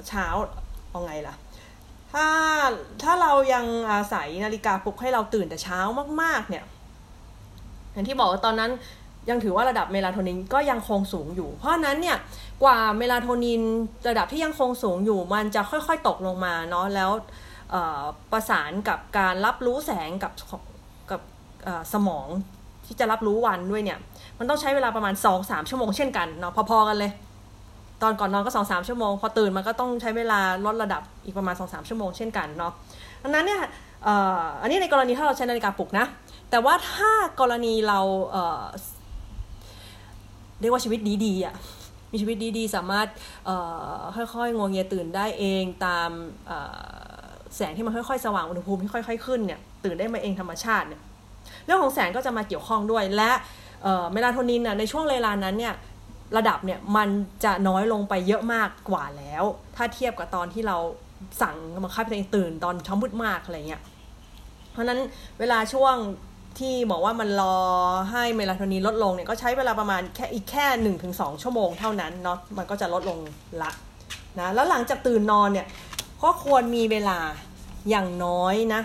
[0.08, 0.26] เช้า
[0.90, 1.34] เอาไงล่ะ
[2.12, 2.26] ถ้า
[3.02, 5.80] ถ้าเรายังอาศัยนาฬิกาปลุกให้เราตื่นแต่เช้า
[6.22, 6.64] มาก ๆ เนี่ย
[7.92, 8.70] อย่างที่บอกว่าตอนนั้น
[9.30, 12.16] ยังถือว่าระดับเมลาโทนินก็ยังคงสูงอยู่ เพราะนั้นเนี่ย
[12.62, 13.62] กว่าเมลาโทนิน
[14.08, 17.10] ระดับที่ยังคงสูงอยู่ มันจะค่อยๆตกลงมาเนาะแล้ว
[18.32, 20.32] ประสานกับการรับรู้แสงกับ
[21.10, 21.20] กับ
[21.92, 22.28] สมอง
[22.86, 23.98] ที่จะรับรู้วันด้วยเนี่ย
[24.42, 27.12] มันต้องใช้เวลาประมาณ 2-3 ชั่วโมงเช่นกันเนาะพอๆกันเลย
[28.02, 32.72] ตอนก่อนนอนก็สองสามชั่วโมง พอตื่นมันก็ต้องใช้เวลาลดระดับอีกประมาณสองสามชั่วโมงเช่นกันเนาะ
[33.22, 33.60] อันนั้นเนี่ย
[34.62, 36.06] อันนี้ในกรณีถ้าเราใช้นาฬิกาปลุกนะ
[36.50, 38.00] แต่ว่าถ้ากรณีเรา
[38.32, 41.54] เเรียกว่าชีวิตดีๆอะ
[42.12, 43.08] มีชีวิตดีๆ สามารถ
[44.16, 46.10] ค่อยๆงวงเงียตื่นได้เองตาม
[47.56, 51.00] แสงที่มันค่อยๆ สว่างอุณหภูมิที่ค่อย ๆ ขึ้นเนี่ยตื่นได้มาเองธรรมชาติเนี่ย
[51.64, 53.30] เรื่องของแสงก็จะมาเกี่ยวข้องด้วยและ
[54.12, 55.74] เมลาโทนินในช่วงเวลานั้นเนี่ย
[56.36, 57.08] ระดับเนี่ยมัน
[57.44, 59.44] จะน้อยลงไปเยอะมากกว่าแล้ว
[59.76, 60.76] ถ้าเทียบกับตอนที่เรา
[61.42, 63.82] สั่งมาคับตัวเองตื่นตอนเช้ามืดมากอะไรเงี้ย
[64.72, 65.00] เพราะนั้น
[65.38, 65.96] เวลาช่วง
[66.58, 67.56] ที่บอกว่ามันรอ
[68.10, 73.18] ให้เมลาโทนินลดลงเนี่ยก็ใช้เวลาประมาณแค่อีกแค่หนึ่งถึงสองชั่วโมงเท่านั้นเนาะมันก็จะลดลง
[73.62, 73.70] ละ
[74.40, 75.66] นะแล้วหลังจากตื่นนอนเนี่ย
[76.22, 77.18] ก็ควรมีเวลา
[77.90, 78.80] อย่างน้อยนะ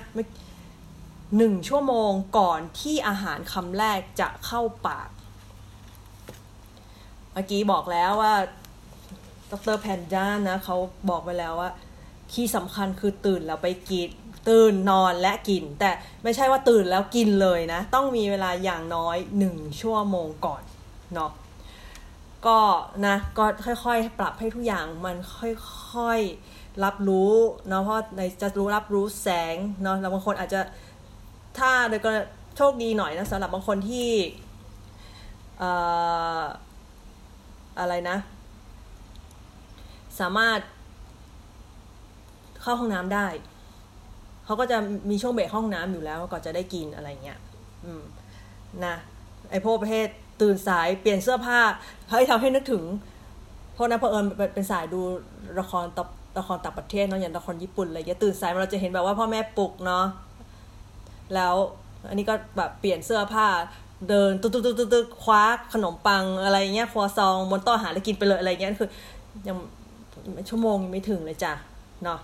[1.37, 5.09] หนึ่งชั่วโมงก่อนที่อาหารคำแรกจะเข้าปาก
[7.33, 8.35] เมื่อกี้บอกแล้วว่า
[9.51, 10.77] ดรแพนด้านะเขา
[11.09, 11.71] บอกไปแล้วว่า
[12.31, 14.09] คีย์สำคัญคือตื่นแล้วไปกิน
[14.49, 15.91] ตื่นนอนและกิน แต่
[16.23, 20.61] ไม่ใช่ว่าตื่นแล้วกินเลยนะ ต้องมีเวลาอย่างน้อยหนึ่งชั่วโมงก่อน
[21.13, 21.31] เนาะ
[22.45, 22.59] ก็
[23.05, 27.33] นะก็ค่อยๆ ปรับให้ทุกอย่างมันค่อยๆรับรู้
[27.67, 30.61] เนาะเพราะในจะรู้รับรู้แสงเนาะแล้วบางคนอาจจะ
[31.59, 32.11] ถ้าโดยก็
[32.57, 34.09] โชคดีหน่อยนะสำหรับบางคนที่
[37.79, 38.17] อะไรนะ
[40.19, 40.59] สามารถ
[42.61, 43.27] เข้าห้องน้ำได้
[44.45, 44.77] เขาก็จะ
[45.09, 47.39] มีช่วงเบรกห้องน้ำอยู่แล้วก่อนจะได้กินอะไรเงี้ย
[47.85, 48.01] อืม
[48.85, 48.95] นะ
[49.51, 50.07] ไอพวกประเภท
[50.41, 51.59] ตื่นสายเปลี่ยนเสื้อผ้า
[52.09, 52.83] เฮ้ยทำให้นึกถึง
[53.77, 55.01] พราะนะเพอเอิญเป็นสายดู
[55.59, 55.99] ละครต
[56.39, 60.05] ละครต่างประเทศเนาะอย่างละครญี่ปุ่นอะไรเงี้ยตื่นสายมาเราจะเห็นแบบว่าพ่อแม่ปลุกเนาะ
[61.35, 61.55] แล้ว
[62.09, 63.47] อันนี้ก็แบบเปลี่ยนเสื้อผ้า
[64.09, 68.89] เดินตุ๊กตุ๊กตุ๊กตุ๊กคว้าขนมปังอะไรเงี้ยครัวซองบนโต๊ะอาหารแล้วกินไปเลยอะไรเงี้ยคือ
[69.47, 69.57] ยัง
[70.49, 71.53] ชั่วโมงยังไม่ถึงเลยจ้ะ
[72.03, 72.19] เนาะ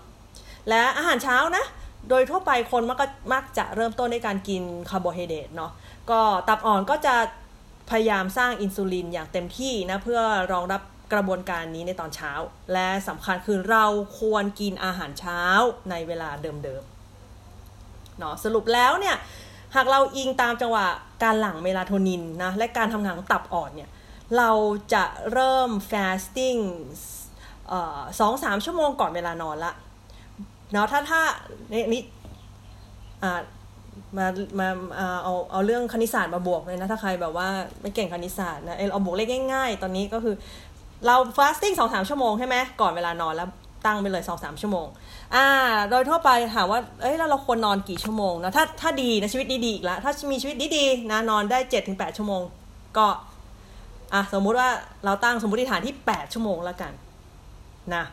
[0.68, 1.64] และอาหารเช้านะ
[2.08, 5.72] โดยทั่วไปคนมักก็มักจะเริ่มต้นในการกินคาร์โบไฮเดรตเนาะ
[6.10, 7.14] ก็ตับอ่อนก็จะ
[7.90, 10.20] พยายามสร้างอินซูลินอย่างเต็มที่นะเพื่อ
[10.52, 10.82] รองรับ
[11.12, 12.32] กระบวนการนี้ในตอนเช้า
[12.72, 13.84] และสำคัญคือเรา
[14.20, 15.42] ควรกินอาหารเช้า
[15.90, 16.93] ในเวลาเดิมๆ
[18.18, 19.16] เนาะสรุปแล้วเนี่ย
[19.74, 20.86] หากเราอิงตามจังหวะ
[21.22, 23.90] การหลั่งเมลาโทนินนะและการทำงานของตับอ่อนเนี่ย
[24.36, 24.50] เรา
[24.94, 26.60] จะเริ่ม fasting
[28.20, 29.72] สองสามชั่วโมงก่อนเวลานอนละ
[30.72, 31.20] เนาะถ้าถ้า
[31.92, 32.02] นี่
[34.16, 34.26] มา
[34.58, 34.68] มา
[35.24, 37.48] เอาเอาเรื่องคณิตศาสตร์มาบวกเลยนะ ถ้าใครแบบว่า
[37.80, 40.34] ไม่เก่งคณิตศาสตร์นะเอาบวกเลขง่ายๆ ตอนนี้ก็คือ
[41.06, 43.48] เรา fasting สองสามชั่วโมงใช่ไหมก่อนเวลานอนแล้ว
[43.86, 44.86] ตั้งไปเลยสองสามชั่วโมง
[45.34, 45.48] อ่า
[45.90, 52.42] โดยทั่วไปถามว่า เอ้ยแล้วเราควรนอนกี่ชั่วโมงนะถ้าถ้าดีนะชีวิตดีๆอีกแล้วถ้ามีชีวิตดีๆนะนอนได้เจ็ดถึงแปดชั่วโมง
[52.96, 53.06] ก็
[54.14, 54.68] อะสมมุติว่า
[55.04, 56.92] เราตั้งสมมติฐานที่แปดชั่วโมงแล้วกัน
[57.94, 58.04] นะ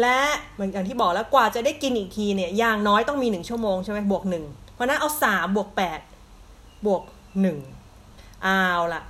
[0.00, 0.18] และ
[0.54, 6.00] เหมือนอย่างที่บอกแล้วกว่าจะได้กินอีกทีเนี่ยอย่างน้อยต้องมีหนึ่งชั่วโมงใช่ไหมบวกหนึ่งเพราะนั้นเอาสามบวกแปด
[6.86, 7.02] บวก
[7.40, 7.58] หนึ่ง
[8.42, 8.62] เอา
[8.94, 9.02] ละ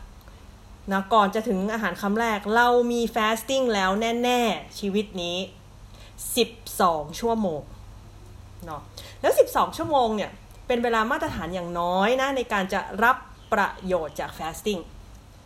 [0.92, 3.90] นะก่อนจะถึงอาหารคำแรกเรามี fasting แล้ว
[4.24, 5.36] แน่ ๆ ชีวิตนี้
[6.24, 7.60] 12 ชั่วโมง
[8.66, 8.80] เนาะ
[9.20, 10.30] แล้ว 12 ชั่วโมงเนี่ย
[10.66, 13.16] เป็นเวลามาตรฐานอย่างน้อยนะ ในการจะรับ
[13.52, 14.78] ประโยชน์จาก fasting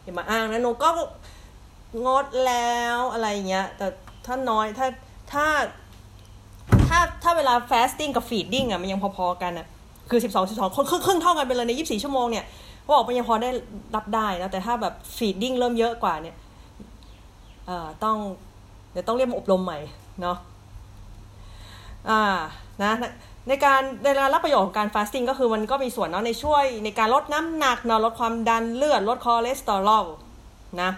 [0.02, 0.90] อย่ามาอ้างนะโนก็
[2.06, 3.86] งดแล้วอะไรเงี้ย แต่
[4.26, 4.86] ถ้าน้อยถ้า
[5.32, 5.46] ถ้า
[6.88, 9.66] ถ้าถ้าเวลา fasting กับ feeding อะมันยังพอๆกันอะ
[10.10, 12.44] คือสิบสองสิบสองคนครึ่งครึ่งเท่ากันไปเลยในยี่สิบสี่ชั่วโมงเนี่ย
[12.86, 13.50] ว่าออกไปยังพอได้
[13.96, 16.36] รับได้นะ แต่ถ้าแบบ feeding เริ่มเยอะกว่าเนี่ย
[17.66, 18.16] เอ่อต้อง
[18.92, 19.78] เดี๋ยวต้องเรียกมาอบรมใหม่
[20.22, 20.36] เนาะ
[22.08, 22.22] อ่า
[22.82, 22.92] นะ
[23.48, 30.06] ในการในการรับประโยชน์ของการ fasting ก็คือมันก็มีส่วนเนาะในช่วยในการลดน้ำหนักเนาะลดความดันเลือดลดคอเลสเตอรอล
[30.82, 30.90] นะ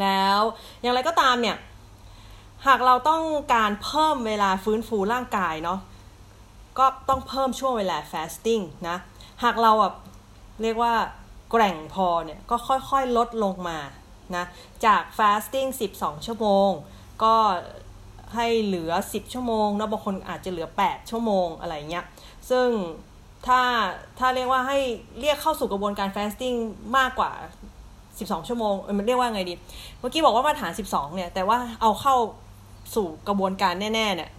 [0.00, 0.40] แล้ว
[0.80, 1.56] อย่างไรก็ตามเนี่ย
[2.66, 3.22] หากเราต้อง
[3.54, 5.80] การเพิ่มเวลาฟื้นฟูร่างกายเนาะ
[6.78, 8.96] ก็ต้องเพิ่มช่วงเวลา fasting นะ
[9.44, 9.94] หากเราแบบ
[10.62, 10.94] เรียกว่า
[11.50, 12.56] แกร่งพอเนี่ย ก็
[12.90, 13.78] ค่อยๆ ลดลงมา
[14.36, 14.44] นะ
[14.84, 15.68] จาก fasting
[15.98, 16.70] 12 ชั่วโมง
[17.22, 17.34] ก็
[18.34, 22.04] ให้เหลือ 10 ชั่วโมงนะบางคนอาจจะเหลือ 8 ชั่วโมงอะไรเงี้ย
[22.50, 22.68] ซึ่ง
[23.46, 23.60] ถ้า
[24.18, 24.78] ถ้าเรียกว่าให้
[25.20, 26.56] เรียกเข้าสู่กระบวนการ fasting
[26.96, 27.30] มากกว่า
[27.90, 29.54] 12 ชั่วโมงมันเรียกว่าไงดี
[29.98, 32.16] เมื่อกี้บอกว่ามาตรฐาน 12 เนี่ย แต่ว่าเอาเข้า
[32.94, 34.30] สู่กระบวนการแน่ ๆ เนี่ย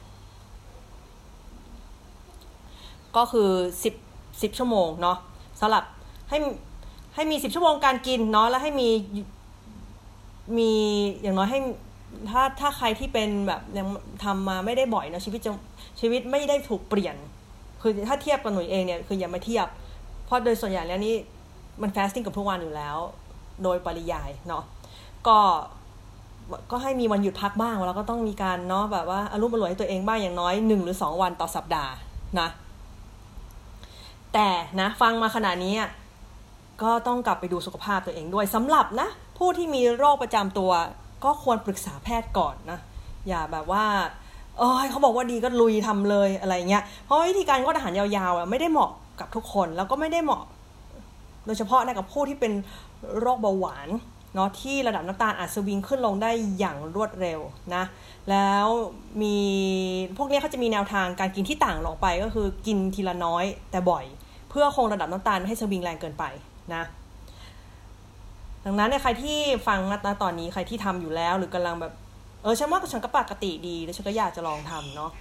[3.15, 3.49] ก็คือ
[3.83, 3.93] สิบ
[4.41, 5.17] สิบชั่วโมงเนาะ
[5.59, 5.83] สำหรับ
[6.29, 6.37] ให้
[7.15, 8.89] ให้มีสิบชั่วโมงการกินเนาะแล้วให้มี
[10.57, 10.71] มี
[11.21, 11.59] อย่างน้อยให้
[12.29, 13.87] ถ้าถ้าใครที่เป็นแบบยัง
[14.23, 15.51] ทำมาไม่ได้บ่อยเนาะชีวิตจะ
[15.99, 17.15] ชีวิตไม่ได้ถูกเปลี่ยน
[17.81, 19.67] คือถ้าเทียบกับหนุ่ยเองเนี่ยคืออย่ามาเทียบ
[20.25, 21.15] เพราะโดยส่วนใหญ่แล้วนี่
[21.81, 22.97] มัน fasting กับทุกวันอยู่แล้ว
[23.63, 24.63] โดยปริยายเนาะ
[25.27, 25.37] ก็
[26.71, 31.91] ก็ให้มีวันหยุดพักบ้างแล้วก็ต้องมีการเนาะแบบว่าอารมณ์อร่วยให้ตัวเองบ้างอย่างน้อยหนึ่งหรือสองวันต่อสัปดาห์
[32.39, 32.47] นะ
[34.33, 34.47] แต่
[34.79, 35.73] นะฟังมาขนาดนี้
[36.81, 39.07] ก็ต้องกลับไปดูสุขภาพตัวเองด้วยสำหรับนะ
[39.37, 40.71] ผู้ที่มีโรคประจำตัว
[41.23, 42.79] ก็ควรปรึกษาแพทย์ก่อนนะ
[43.27, 43.85] อย่าแบบว่า
[44.57, 50.43] เออเขาบอกว่าดีก็ลุยทำเลยอะไรเงี้ย เพราะวิธีการงดอาหารยาวๆอะไม่ได้เหมาะกับทุกคนแล้วก็ไม่ได้เหมาะ
[51.45, 52.53] โดยเฉพาะนะกับผู้ที่เป็น
[53.19, 53.89] โรคเบาหวาน
[54.35, 57.39] เนาะที่ระดับน้ำตาลอาจสวิงขึ้นลงได้อย่างรวดเร็ว
[57.75, 57.83] นะ
[58.29, 58.67] แล้ว
[59.21, 59.37] มี
[60.17, 64.05] พวกนี้เขาจะมีแนวทางการกินที่ต่างลงไปก็คือกินทีละน้อยแต่บ่อย
[64.49, 66.23] เพื่อคงระดับน้ำตาลไม่ให้สวิงแรงเกินไป
[66.73, 66.83] นะ
[68.67, 71.93] ดังนั้นเนี่ยใครที่ฟังนะตอนนี้ใครที่ทำอยู่แล้ว หรือกำลังแบบ
[72.43, 75.11] เออฉันว่าฉันก็ปกติดีแล้วฉันก็อยากจะลองทำเนาะ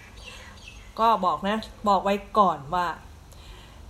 [0.99, 2.87] ก็บอกนะ บอกไว้ก่อนว่า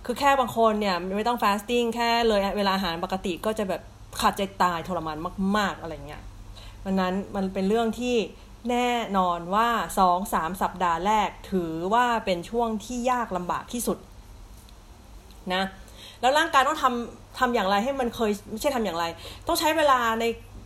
[0.05, 3.81] คือแค่บางคนเนี่ย ไม่ต้องฟาสติ้งแค่เลยเวลาอาหารปกติก็จะแบบ
[4.19, 5.17] ขาดใจตายทรมาน
[5.57, 6.23] มาก ๆ อะไรเงี้ย
[6.83, 8.15] วันนั้นมันเป็นเรื่องที่
[8.69, 13.97] แน่นอนว่าสองสามสัปดาห์แรกถือว่าเป็นช่วงที่ยากลำบากที่สุด
[15.53, 15.63] นะ
[16.21, 19.05] แล้วร่างกายต้องทำ ทำอย่างไรให้มันเคยไม่ใช่ทำอย่างไร
[19.47, 20.25] ต้องใช้เวลาใน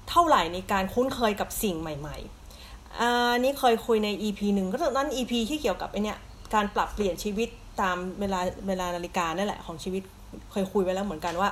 [0.09, 2.17] เท่าไหร่ในการคุ้นเคยกับสิ่งใหม่
[2.59, 6.19] ๆอันนี้เคยคุยใน EP หนึ่งก็นั่น EP ที่เกี่ยวกับไอเนี้ย
[6.53, 7.49] การปรับเปลี่ยนชีวิต
[7.81, 10.03] ตามเวลาเวลานาฬิกานั่นแหละของชีวิต
[10.51, 11.49] เคยคุยไว้แล้วเหมือนกันว่า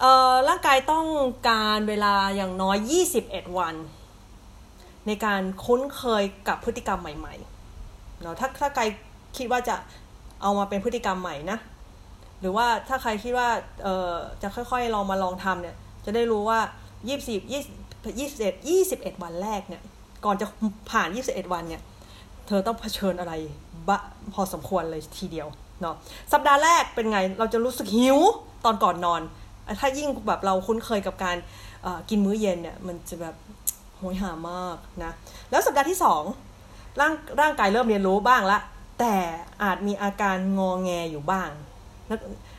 [0.00, 1.06] เอ่อร่างกายต้อง
[1.48, 2.76] การเวลาอย่างน้อย
[3.18, 3.74] 21 วัน
[5.06, 8.82] ในการคุ้นเคยกับพฤติกรรมใหม่ๆเนาะถ้าถ้าใคร
[9.36, 9.74] คิดว่าจะ
[10.42, 11.58] เอามาเป็นพฤติกรรมใหม่นะ
[12.40, 13.48] หรือว่าถ้าใครคิดว่า
[13.82, 16.60] เอ่อจะค่อยๆลองมาลองทำเนี่ย จะได้รู้ว่า
[17.06, 19.82] 24 20 21 21วันแรกเนี่ย
[20.24, 20.46] ก่อนจะ
[20.90, 21.82] ผ่าน21วันเนี่ย
[22.46, 23.32] เธอต้องเผชิญอะไร
[23.88, 23.98] บะ
[24.34, 25.48] พอสมควรเลยทีเดียว
[25.80, 25.94] เนาะ
[26.32, 28.18] สัปดาห์แรกเป็นไงเราจะรู้สึกหิว
[28.64, 29.20] ตอนก่อนนอน
[29.80, 31.36] ถ้ายิ่งแบบเราคุ้นเคยกับการ
[32.08, 33.34] กินมื้อเย็นเนี่ย มันจะแบบ
[33.96, 35.12] โหยหามากนะ
[35.50, 36.22] แล้วสัปดาห์ที่สอง
[37.00, 38.58] ร่างร่างกายเริ่มเรียนรู้บ้างละ
[39.00, 39.14] แต่
[39.62, 41.48] อาจมีอาการงอแงอยู่บ้าง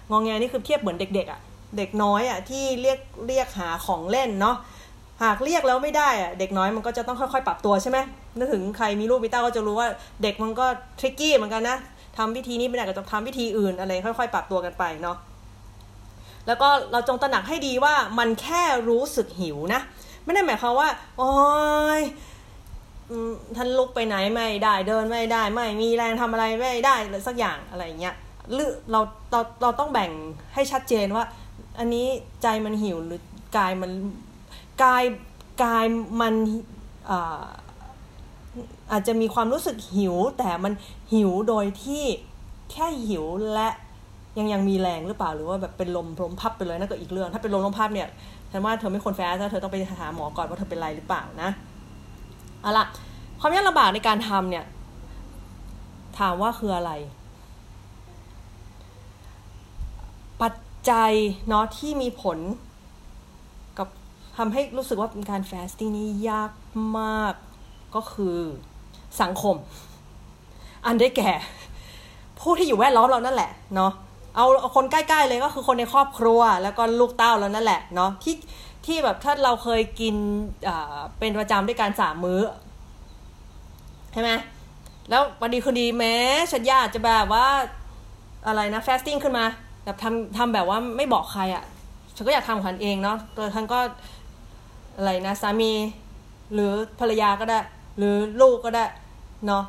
[0.10, 1.40] งอแงนี่คือเทียบเหมือนเด็กๆอะ่ะ
[1.78, 4.56] เด็กน้อยอะ่ะที่เรียกเรียกหาของเล่นเนาะ
[5.24, 7.98] หากเรียกแล้วไม่ได้อะเด็กน้อยมันก็จะต้องค่อยๆ ปรับตัวใช่ไหม
[8.38, 9.88] นึกถึงใครมีลูกพิต้าก็จะรู้ว่า
[10.24, 10.66] เด็กมันก็
[11.00, 11.78] ทริกกี้เหมือนกันนะ
[12.18, 15.18] ทำวิธีนี้ไม่ได้ก็ต้องทำวิธีอื่นอะไรค่อย ๆ ปรับตัวกันไปเนาะ
[16.48, 19.82] แล้วก็เราจงตระหนักให้ดีว่ามันแค่รู้สึกหิวนะ
[20.26, 21.32] ไม่ได้หมายความว่า โอ้
[22.00, 22.02] ย
[23.56, 26.96] ท่านลุกไปไหนไม่ได้เดินไม่ได้ ไม่มีแรงทำอะไรไม่ได้
[27.28, 28.16] สักอย่างอะไรเงี้ย
[28.54, 30.12] หรือเราเราเราต้องแบ่ง
[30.54, 31.24] ให้ชัดเจนว่า
[31.80, 32.06] อันนี้
[32.42, 33.22] ใจมันหิวหรือ
[33.58, 33.92] กายมัน
[34.84, 35.04] กาย
[35.64, 35.86] กาย
[36.22, 36.34] มัน
[37.10, 37.44] อา
[38.92, 40.74] อาจจะมีความรู้สึกหิว แต่มัน
[41.14, 42.04] หิวโดยที่
[42.72, 43.70] แค่หิวและ
[44.38, 48.08] ยังยังมีแรงหรือเปล่าหรือว่าแบบเป็นลมลมพับไปเลยนั่นก็อีกเรื่อง ถ้าเป็นลมลมพับเนี่ย
[48.52, 51.50] ฉันว่าเธอไม่ควรแฟสเธอต้องไปหาหมอก่อนว่าเธอเป็นไรหรือเปล่านะ
[52.62, 52.86] เอาละ
[53.40, 54.66] ความยากลำบากในการทำเนี่ย
[56.20, 56.92] ถามว่าคืออะไร
[60.42, 60.50] ปั
[60.90, 61.14] จจัย
[61.50, 62.38] เนาะที่มีผล
[63.78, 63.88] กับ
[64.38, 66.52] ทำให้รู้สึกว่าเป็นการแฟสติ้งนี้ยาก
[67.00, 67.34] มาก
[67.96, 68.38] ก็คือ
[69.22, 69.56] สังคม
[70.86, 71.32] อันได้แก่
[72.40, 73.92] ผู้ที่อยู่แวดล้อมเรานั่นแหละเนาะ
[74.36, 78.36] เอาคนใกล้ๆเลยก็คือคนในครอบครัวแล้วก็ลูกเต้าแล้วนั่นแหละเนาะที่
[78.86, 80.16] ที่แบบถ้าเราเคยกิน
[81.20, 82.42] เป็นประจำด้วยการสามมื้อ
[84.14, 84.32] ใช่ไหม
[85.10, 86.16] แล้ววันดีคืนดีแม้
[86.52, 87.48] ฉันอยาจะแบบว่า
[88.48, 89.46] อะไรนะ fasting ขึ้นมา
[89.84, 91.64] แบบทำทำแบบว่าไม่บอกใครอะ่ะ
[92.16, 93.80] ฉันก็อยากทำของฉันเองเนาะตัวฉันก็
[94.98, 95.72] อะไรนะสามี
[96.54, 97.60] หรือภรรยาก็ได้
[97.98, 98.86] หรือลูกก็ได้
[99.48, 99.64] เนาะ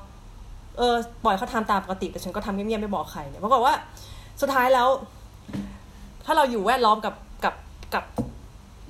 [0.79, 0.95] เออ
[1.25, 3.75] ปล่อยเขาทำตามปกติ แต่ฉันก็ทำเงียบๆไม่บอกใครเนี่ยปรากฏว่า
[4.41, 4.89] สุดท้ายแล้ว
[6.25, 7.55] ถ้าเราอยู่แวดล้อมกับกับ
[7.95, 8.05] กับ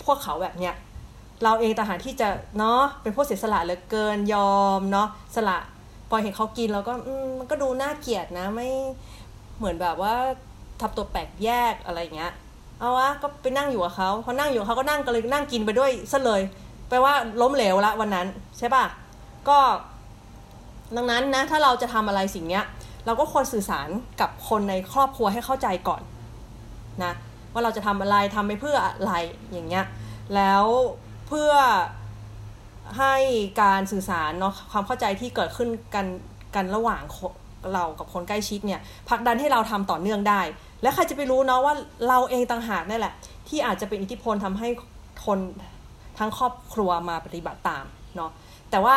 [0.04, 0.74] พวกเขาแบบเนี้ย
[1.44, 5.58] เราเองต่างหากที่จะเนาะเป็นพวกเสียสละเหลือเกินยอมเนาะสละ
[6.10, 6.92] ปล่อยเห็นเขากินแล้วก็
[7.38, 8.68] มันก็ดูน่าเกลียดนะ ไม่
[9.58, 10.14] เหมือนแบบว่า
[10.82, 12.32] ทำตัวแปลกแยกอะไรเงี้ย
[12.78, 16.42] เอาวะก็ไปนั่งอยู่กับเขาพอนั่งอยู่เขาก็นั่งกันเลยนั่งกินไปด้วยซะเลย
[16.88, 18.26] แปลว่าล้มเหลวละวันนั้น
[18.58, 18.84] ใช่ปะ
[19.48, 19.58] ก็
[20.96, 22.64] ดังนั้นนะ ถ้าเราจะทำอะไรสิ่งเนี้ย
[23.06, 23.88] เราก็ควรสื่อสาร
[24.20, 26.02] กับคนในครอบครัวให้เข้าใจก่อน
[27.04, 27.12] นะ
[27.52, 29.12] ว่าเราจะทำอะไรทำไปเพื่ออะไร
[29.52, 29.84] อย่างเงี้ย
[30.34, 30.64] แล้ว
[31.28, 31.52] เพื่อ
[32.98, 33.14] ให้
[33.62, 36.06] การสื่อสารเนาะความเข้าใจที่เกิดขึ้นกัน
[36.54, 37.02] กันระหว่าง
[37.72, 40.40] เรากับคนใกล้ชิดเนี่ยผลักดันให้เราทำต่อเนื่องได้
[40.82, 41.74] และใครจะไปรู้เนาะว่า
[42.08, 43.14] เราเองต่างหากนี่แหละ
[43.48, 44.68] ที่อาจจะเป็นอิทธิพลทำให้
[45.26, 45.38] คน
[46.18, 47.84] ทั้งครอบครัวมาปฏิบัติตาม
[48.16, 48.30] เนาะ
[48.70, 48.96] แต่ว่า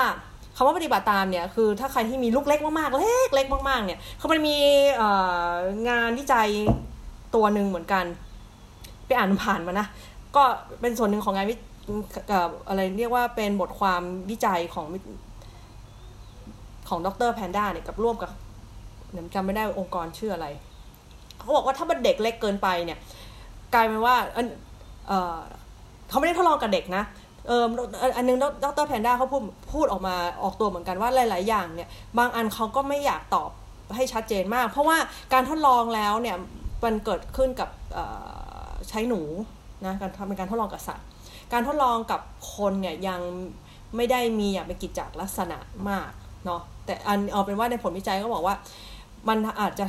[0.56, 4.56] คำว่าปฏิบัติตามเนี่ยคือถ้าใครที่มีลูกเล็กมากๆ เล็กเล็กมากๆเนี่ยเขามันมี
[5.90, 6.50] งานวิจัย
[7.36, 8.06] ตัวหนึ่งเหมือนกัน
[9.06, 9.88] ไปอ่านผ่านมานะ
[10.36, 10.44] ก็
[10.82, 11.56] เป็นส่วนหนึ่งของงานวิ
[12.68, 14.86] อะไรเรียกว่าเป็นบทความวิจัยของ
[16.90, 18.32] ของดรแพนด้าเนี่ยกับร่วมกับ
[19.34, 20.48] จำไม่ได้องค์กรชื่ออะไร
[21.44, 23.00] เขาบอกว่าถ้ามันเด็กเล็กเกินไปเนี่ย
[23.74, 24.16] กลายเป็นว่า
[25.08, 25.38] เออ
[26.10, 27.04] เขาไม่ได้ทดลองกับเด็กนะ
[27.48, 27.64] เออ
[28.18, 29.42] อันนึงดรแพนด้าเขาพูด
[29.74, 33.50] พูดออกมาออกตัวเหมือนกันว่าหลาย ๆ อย่างเนี่ย บางอันเขาก็ไม่อยากตอบ
[33.96, 34.98] ให้ชัดเจนมาก เพราะว่า
[35.34, 36.38] การทดลองแล้วเนี่ย
[36.84, 37.70] มันเกิดขึ้นกับ
[38.90, 39.22] ใช้หนู
[39.86, 41.08] นะการทำเป็นการทดลองกับสัตว์
[41.54, 42.22] การทดลองกับ
[42.56, 43.22] คนเนี่ยยัง
[43.96, 45.58] ไม่ได้มีอย่างเป็นกิจจลักษณะ
[45.90, 46.12] มาก
[46.46, 48.56] เนาะแต่อันเอาเป็นว่าในผลวิจัยก็บอกว่า
[49.30, 49.86] มันอาจจะ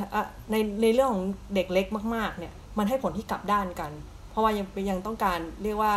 [0.51, 3.91] ในในเรื่องของเด็กเล็กมาก ๆ เนี่ย มันให้ผลที่กลับด้านกัน
[4.31, 5.95] เพราะว่ายังยังต้องการเรียกว่า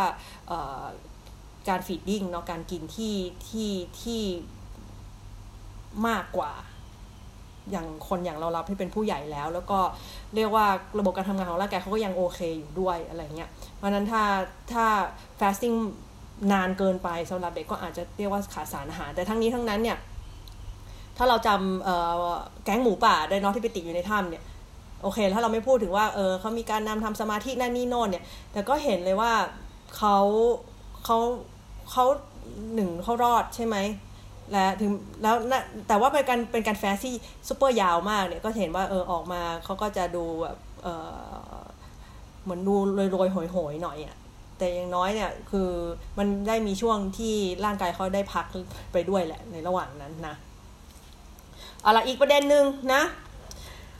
[1.70, 3.16] การฟีดดิ้งเนาะการกินที่
[3.48, 3.72] ที่
[4.02, 4.22] ที่
[6.08, 6.52] มากกว่า
[7.72, 9.80] อย่างคนอย่างเราเราที่เป็นผู้ใหญ่แล้ว แล้วก็
[10.36, 10.66] เรียกว่า
[11.00, 14.24] ระบบการทำงานของร่างกายเขาก็ยังโอเคอยู่ด้วยอะไรเงี้ยเพราะนั้นถ้า
[14.72, 14.86] ถ้า
[15.40, 15.76] fasting
[16.52, 19.98] นานเกินไปสำหรับเด็กก็อาจจะเรียกว่าขาดสารอาหาร แต่ทั้งนี้ทั้งนั้นเนี่ย
[21.18, 24.44] ถ้าเราจำแก๊งหมูป่าได้นอที่ไปติดอยู่ในถ้ำเนี่ย
[25.02, 29.32] โอเค ถ้าเราไม่พูดถึงว่าเออเขามีการนำทำสมาธินั่นนี่โน่นเนี่ย แต่ก็เห็นเลยว่า
[29.98, 30.18] เขา
[31.06, 31.18] เขา
[31.92, 32.06] เขา
[32.74, 33.76] หนึ่งเขารอดใช่ไหม
[34.52, 34.92] และถึง
[35.24, 37.16] แล้วนะแต่ว่าเป็นการเป็นการแฟซี่
[37.48, 40.88] ซูเปอร์ยาวมากเนี่ยก็เห็นว่าเออออกมาเขาก็จะดูแบบเอ
[41.58, 41.62] อ
[42.44, 42.76] เหมือนดู
[43.12, 44.16] โรยๆหอยๆหน่อยอะ่ะ
[44.58, 45.70] แต่อย่างน้อยเนี่ยคือ
[46.18, 48.46] มันได้มีช่วงที่ร่างกายเขาได้พัก
[48.94, 50.36] ไปด้วยแหละในระหว่างนั้นนะ
[51.82, 53.04] เอาละอีกประเด็นหนึ่งนะ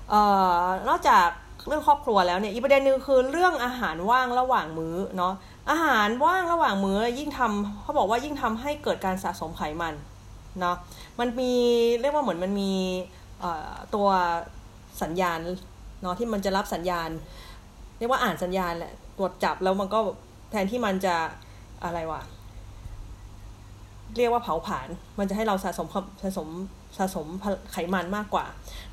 [0.10, 0.22] เอ่
[0.62, 1.28] อนอกจาก
[1.68, 5.34] เรื่องครอบครัวแล้วเนี่ยอีกประเด็นหนึ่งคือเรื่องอาหารว่างระหว่างมื้อเนาะ
[5.70, 9.94] อาหารว่างระหว่างมื้อยิ่งทำเขาบอกว่ายิ่งทำให้เกิดการสะสมไขมัน
[10.60, 10.76] เนาะ
[11.20, 11.54] มันมี
[12.02, 12.74] เรียกว่าเหมือนมันมี
[13.96, 14.08] ตัว
[15.02, 15.40] สัญญาณ
[16.02, 17.10] เนาะที่มันจะรับสัญญาณ
[17.98, 20.00] เรียกว่าอ่านสัญญาณแหละตรวจจับแล้วมันก็
[20.52, 21.16] แทนที่มันจะ
[21.84, 22.22] อะไรวะ
[24.18, 24.88] เรียกว่าเผาผลาญ
[25.20, 25.88] มันจะให้เราสะสม
[26.22, 26.48] สะสม
[26.98, 27.28] สะสม
[27.72, 28.46] ไขมันมากกว่า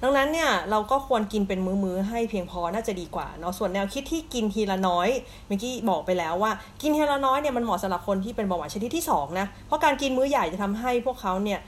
[0.03, 5.09] ดังนั้นเนี่ยเราก็ควรกินเป็นมื้อๆให้เพียงพอน่าจะดีกว่าเนาะส่วนแนวคิดที่กินทีละน้อย
[5.47, 6.53] เมื่อกี้บอกไปแล้วว่า
[6.83, 11.61] กินทีละน้อยเนี่ยมันเหมาะสำหรับคนที่เป็นเบาหวานชนิดที่2นะเพราะการกินมื้อใหญ่จะทำให้พวกเขาเนี่ย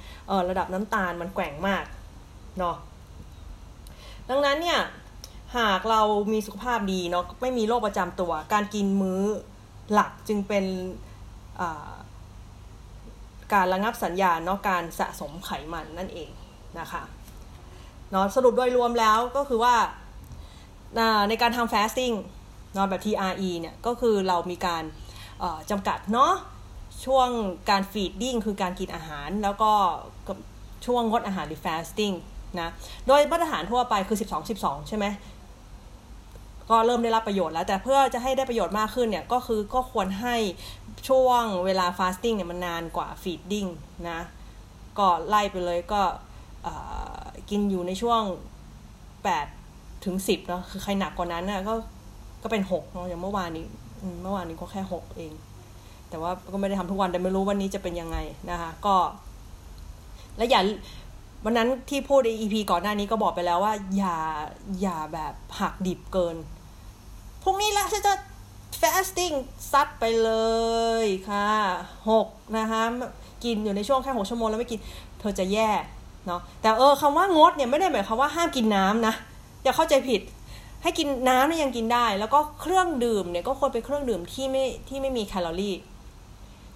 [0.49, 1.85] ระดับน้ำตาลมันแกว่งมาก
[2.59, 2.77] เนาะ
[4.31, 4.81] ดังนั้นเนี่ย
[5.57, 6.01] หากเรา
[6.33, 9.23] มีสุขภาพดีเนาะไม่มีโรคประจำตัว การกินมื้อ
[9.93, 10.65] หลักจึงเป็น
[13.53, 16.31] การระงับสัญญาณเนาะการสะสมไขมันนั่นเอง
[16.81, 17.03] นะคะ
[18.11, 19.75] เนาะสรุปโดยรวมแล้วก็คือว่า
[21.29, 22.15] ในการทำ fasting
[22.75, 24.85] เนาะแบบ TRE เนี่ยก็คือเรามีการ
[25.71, 26.33] จำกัดเนาะ
[27.05, 27.29] ช่วง
[27.71, 29.73] การ feeding คือการกินอาหาร แล้วก็
[30.87, 32.15] ช่วงงดอาหารหรือ fasting
[32.61, 32.69] นะ
[33.07, 35.07] โดยมาตรฐานทั่วไปคือ 12 12 ใช่ไหม
[36.71, 40.37] ก็เริ่มได้รับประโยชน์แล้ว แต่เพื่อจะให้ได้ประโยชน์มากขึ้นเนี่ยก็คือก็ควรให้
[41.09, 43.67] ช่วงเวลา fasting เนี่ยมันนานกว่า feeding
[44.11, 44.21] นะ
[44.99, 46.03] ก็ไล่ไปเลยก็
[47.51, 48.23] กินอยู่ในช่วง
[49.15, 51.75] 8 ถึง 10เนาะคือใครหนักกว่านั้นน่ะก็
[52.43, 53.65] ก็เป็น6เนาะอย่างเมื่อวานนี้
[54.23, 55.33] เมื่อวานนี้ก็แค่ 6 เอง
[56.11, 58.17] แต่ว่าก็ไม่ได้ทำทุกวันแต่ไม่รู้วันนี้จะเป็นยังไง
[58.51, 58.97] นะคะก็
[60.37, 60.61] และอย่า
[61.45, 64.17] วันนั้นที่พูดใน EP ก่อนหน้านี้ก็บอกไปแล้วว่า อย่า
[64.81, 66.37] อย่าแบบหักดิบเกิน
[67.49, 68.15] พรุ่งนี้ละฉันจะ
[68.81, 69.35] fasting
[69.73, 70.31] ซัดไปเล
[71.05, 71.51] ยค่ะ
[72.11, 72.27] หก
[72.57, 72.83] นะคะ
[73.45, 74.81] กินอยู่ในช่วงแค่หกชั่วโมงแล้วไม่กิน
[75.21, 75.71] เธอจะแย่
[76.27, 79.15] เนาะแต่เออคำว่างดเนี่ยไม่ได้หมายความว่าห้ามกินน้ำนะ
[79.63, 80.21] อย่าเข้าใจผิด
[80.83, 85.77] ให้กินน้ำเนี่ยยังกินได้ แล้วก็เครื่องดื่มเนี่ยก็ควรเป็นเครื่องดื่มที่ไม่ที่ไม่มีแคลอรี่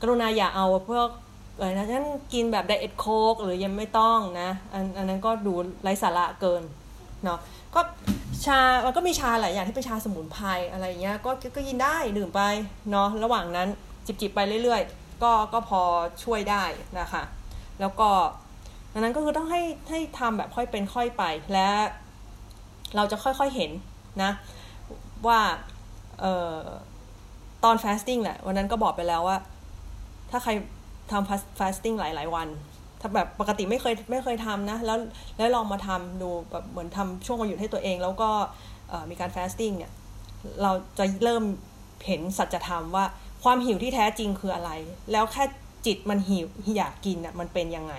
[0.01, 1.09] กรุณาอย่าเอาพวก
[1.57, 6.63] อะไรนะฉันกินแบบไดเอทโค้กหรือยังไม่ต้องนะอันอันนั้นก็ดูไร้สาระเกิน
[7.25, 7.39] เนาะ
[7.75, 7.81] ก็
[8.47, 12.43] ชา มันก็มีชาหลายอย่างที่เป็นชาสมุนไพรอะไรเงี้ย ก็ก็กินได้ดื่มไป
[12.91, 13.69] เนาะ ระหว่างนั้น
[14.07, 15.81] จิบๆไปเรื่อยๆ ก็ก็พอ
[16.25, 16.65] ช่วยได้
[17.01, 17.23] นะคะ
[17.81, 18.11] แล้วก็
[18.93, 21.69] ดังนั้นก็คือต้องให้ให้ทำแบบค่อยเป็นค่อยไป และ
[22.97, 23.71] เราจะค่อยๆเห็น
[24.23, 24.31] นะ
[25.27, 25.41] ว่า
[26.21, 26.61] เอ่อ
[27.65, 29.39] ตอน fasting แหละ วันนั้นก็บอกไปแล้วว่า
[30.31, 30.51] ถ้าใคร
[31.11, 32.49] ทำ fasting หลายๆวัน
[33.01, 34.99] ถ้าแบบปกติไม่เคยไม่เคยทำนะ แล้ว
[35.37, 38.31] แล้วลองมาทำดูแบบเหมือนทำช่วงวันหยุดให้ตัวเอง แล้วก็
[39.11, 39.93] มีการ fasting เนี่ย
[40.63, 41.45] เราจะเริ่ม
[42.07, 43.05] เห็นสัจธรรมว่า
[43.43, 44.71] ความหิวที่แท้จริงคืออะไร
[45.13, 45.45] แล้วแค่
[45.87, 46.47] จิตมันหิว
[46.77, 47.95] อยากกินอะมันเป็นยังไง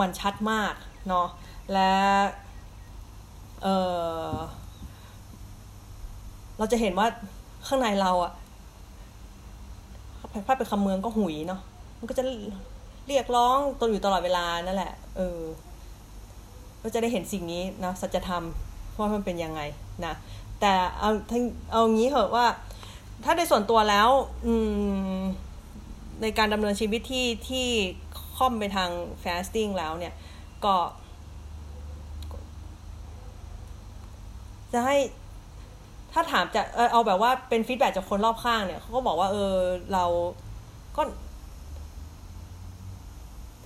[0.00, 0.74] มันชัดมาก
[1.08, 1.26] เนาะ
[1.72, 1.90] และ
[3.62, 3.68] เอ
[4.30, 4.32] อ
[6.58, 7.06] เราจะเห็นว่า
[7.66, 8.32] ข้างในเราอะ
[10.46, 11.60] ถ้าเป็นคำเมืองก็หุยเนาะ
[11.98, 12.24] มันก็จะ
[13.08, 15.40] เรียกร้องตัวอยู่ตลอดเวลานั่นแหละ เออ
[16.82, 18.44] ก็จะได้เห็นสิ่งนี้นะสัจธรรม
[18.98, 19.60] ว่ามันเป็นยังไง
[20.06, 20.14] นะ
[20.60, 21.10] แต่เอา
[21.72, 22.46] เอางี้เหอะว่า
[23.24, 24.08] ถ้าในส่วนตัวแล้ว
[24.46, 24.54] อื
[25.18, 25.20] ม
[26.22, 27.68] ในการดำเนินชีวิตที่ที่
[28.36, 28.90] ค่อมไปทาง
[29.22, 30.14] fasting แล้วเนี่ย
[30.64, 30.74] ก็
[34.72, 34.96] จะให้
[36.12, 39.54] ถ้าถามจะเอาแบบว่าเป็นฟีดแบ็จากคนรอบข้างเนี่ยเขาก็บอกว่า เออ
[39.92, 40.04] เรา
[40.96, 41.02] ก็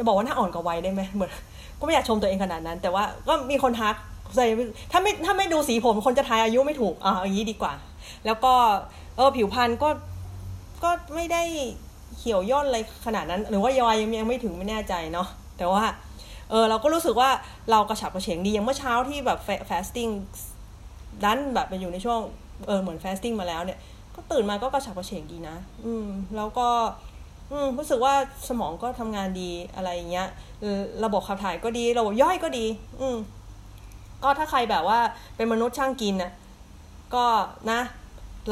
[0.01, 1.31] จะบอกว่าหน้าอ่อนกว่าวัยได้ไหมเหมือน
[1.79, 3.95] ก็ไม่อยากชมตัวเองขนาดนั้น แต่ว่าก็มีคนทัก
[4.35, 4.47] ใส่
[4.93, 7.73] ถ้าไม่ถ้าไม่ดูสีผมคนจะทายอายุไม่ถูกอ่าอย่างนี้ดีกว่า
[8.27, 8.53] แล้วก็
[9.17, 9.89] เออผิวพรรณก็
[10.85, 11.43] ก็ไม่ได้
[12.19, 15.29] เหี่ยวย่นอะไรขนาดนั้น หรือว่ายอยยังยังไม่ถึงไม่แน่ใจเนาะ
[15.59, 15.83] แต่ว่า
[16.51, 17.31] เออเราก็รู้สึกว่า
[17.71, 19.39] เรากระฉับกระเฉงดีอย่างเมื่อเช้าที่แบบ
[19.71, 20.09] fasting
[21.25, 22.21] ดันแบบไปอยู่ในช่วง
[22.67, 23.79] เออเหมือน fasting มาแล้วเนี่ย
[24.15, 26.69] ก็ตื่นมาก็กระฉับกระเฉงดีนะ อืม แล้วก็
[27.51, 28.15] อืมรู้สึกว่า
[28.49, 30.29] สมองก็ทำงานดีอะไรอย่างเงี้ย
[31.05, 32.67] ระบบขับถ่ายก็ดีระบบย่อยก็ดี
[33.01, 33.17] อืม
[34.23, 35.01] ก็ถ้าใครแบบว่า
[35.37, 36.33] เป็นมนุษย์ช่างกินน่ะ
[37.15, 37.27] ก็
[37.71, 37.81] นะ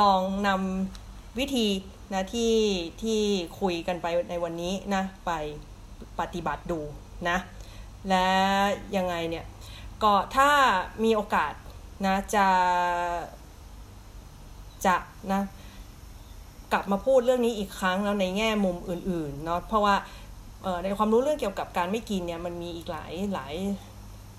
[0.01, 1.67] ลองนำวิธี
[2.13, 2.55] นะที่
[3.03, 3.21] ที่
[3.61, 5.31] คุยกันไปในวันนี้นะไป
[6.21, 6.81] ปฏิบัติดู
[7.29, 7.39] นะ
[8.09, 8.29] และ
[8.97, 9.45] ยังไงเนี่ย
[10.03, 10.51] ก็ถ้า
[11.05, 11.53] มีโอกาส
[12.07, 12.47] นะจะ
[14.87, 14.97] จะ
[15.33, 15.43] นะ
[16.73, 19.95] กลับมาพูดเรื่องนี้อีกครั้งแล้วในแง่มุมอื่นๆเนาะเพราะว่า
[20.85, 23.55] ในความรู้เรื่องเกี่ยวกับการไม่กินเนี่ยมันมีอีกหลายหลาย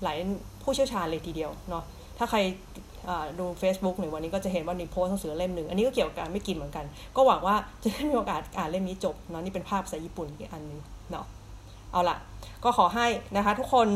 [0.02, 0.18] หลาย
[0.62, 1.84] ผู้เชี่ยวชาญเลยทีเดียวเนาะ
[2.18, 2.38] ถ้าใคร
[3.38, 6.84] ดู Facebook หนึ่งวันนี้ก็จะเห็นว่าในโพสต์หนังสือเล่มหนึ่ง อันนี้ก็เกี่ยวกับการไม่กินเหมือนกัน
[7.16, 11.26] ก็หวังว่าจะได้มีโอกาสอ่านเล่มนี้จบเนาะนี่เป็นภาพภาษาญี่ปุ่นอีกอันนึงเนาะ
[11.92, 12.16] เอาล่ะ
[12.64, 13.06] ก็ขอให้
[13.36, 13.88] นะคะทุกคน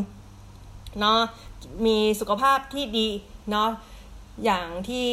[1.01, 1.19] เนาะ
[1.87, 3.09] มีสุขภาพที่ดี
[3.51, 3.69] เนาะ
[4.45, 5.09] อย่างที่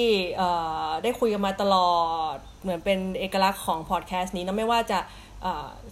[1.03, 1.95] ได้คุยกันมาตลอ
[2.36, 4.99] ด เหมือนเป็นเอกลักษณ์ของพอดแคสต์นี้นะไม่ว่าจะ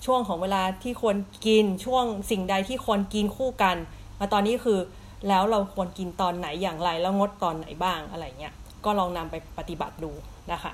[0.06, 1.18] ช่วงของเวลาที่ควร
[1.48, 3.78] กินช่วงสิ่งใดที่ควรกินคู่กัน
[4.20, 4.80] มาตอนนี้คือ
[5.28, 8.54] แล้วเราควรกินตอนไหนอย่างไรแล้วงดตอนไหนบ้างอะไรเงี้ย
[8.86, 10.12] ก็ลองนำไปปฏิบัติดู
[10.52, 10.74] นะคะ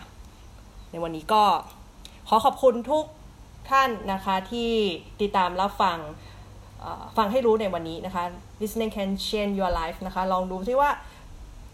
[0.92, 1.44] ในวันนี้ก็
[2.28, 3.06] ขอขอบคุณทุก
[3.70, 4.72] ท่านนะคะที่
[5.22, 5.98] ติดตามรับฟัง
[7.18, 8.24] ฟังให้รู้ในวันนี้นะคะ
[8.62, 10.90] listening can change your life นะคะ ลองดูที่ว่า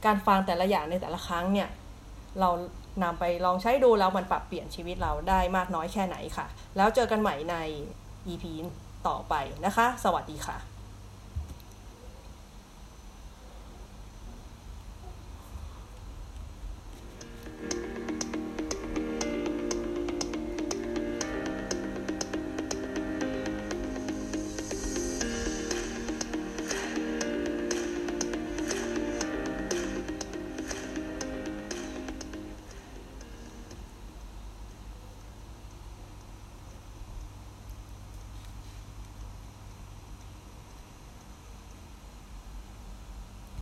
[0.06, 1.70] การฟังแต่ละอย่างในแต่ละครั้งเนี่ย
[2.40, 2.50] เรา
[3.04, 6.46] นำไปลองใช้ดูแล้วมันปรับเปลี่ยนชีวิตเราได้มากน้อยแค่ไหนค่ะ
[6.78, 7.56] แล้วเจอกันใหม่ใน
[8.28, 8.44] EP
[9.08, 9.34] ต่อไป
[9.66, 10.58] นะคะ สวัสดีค่ะ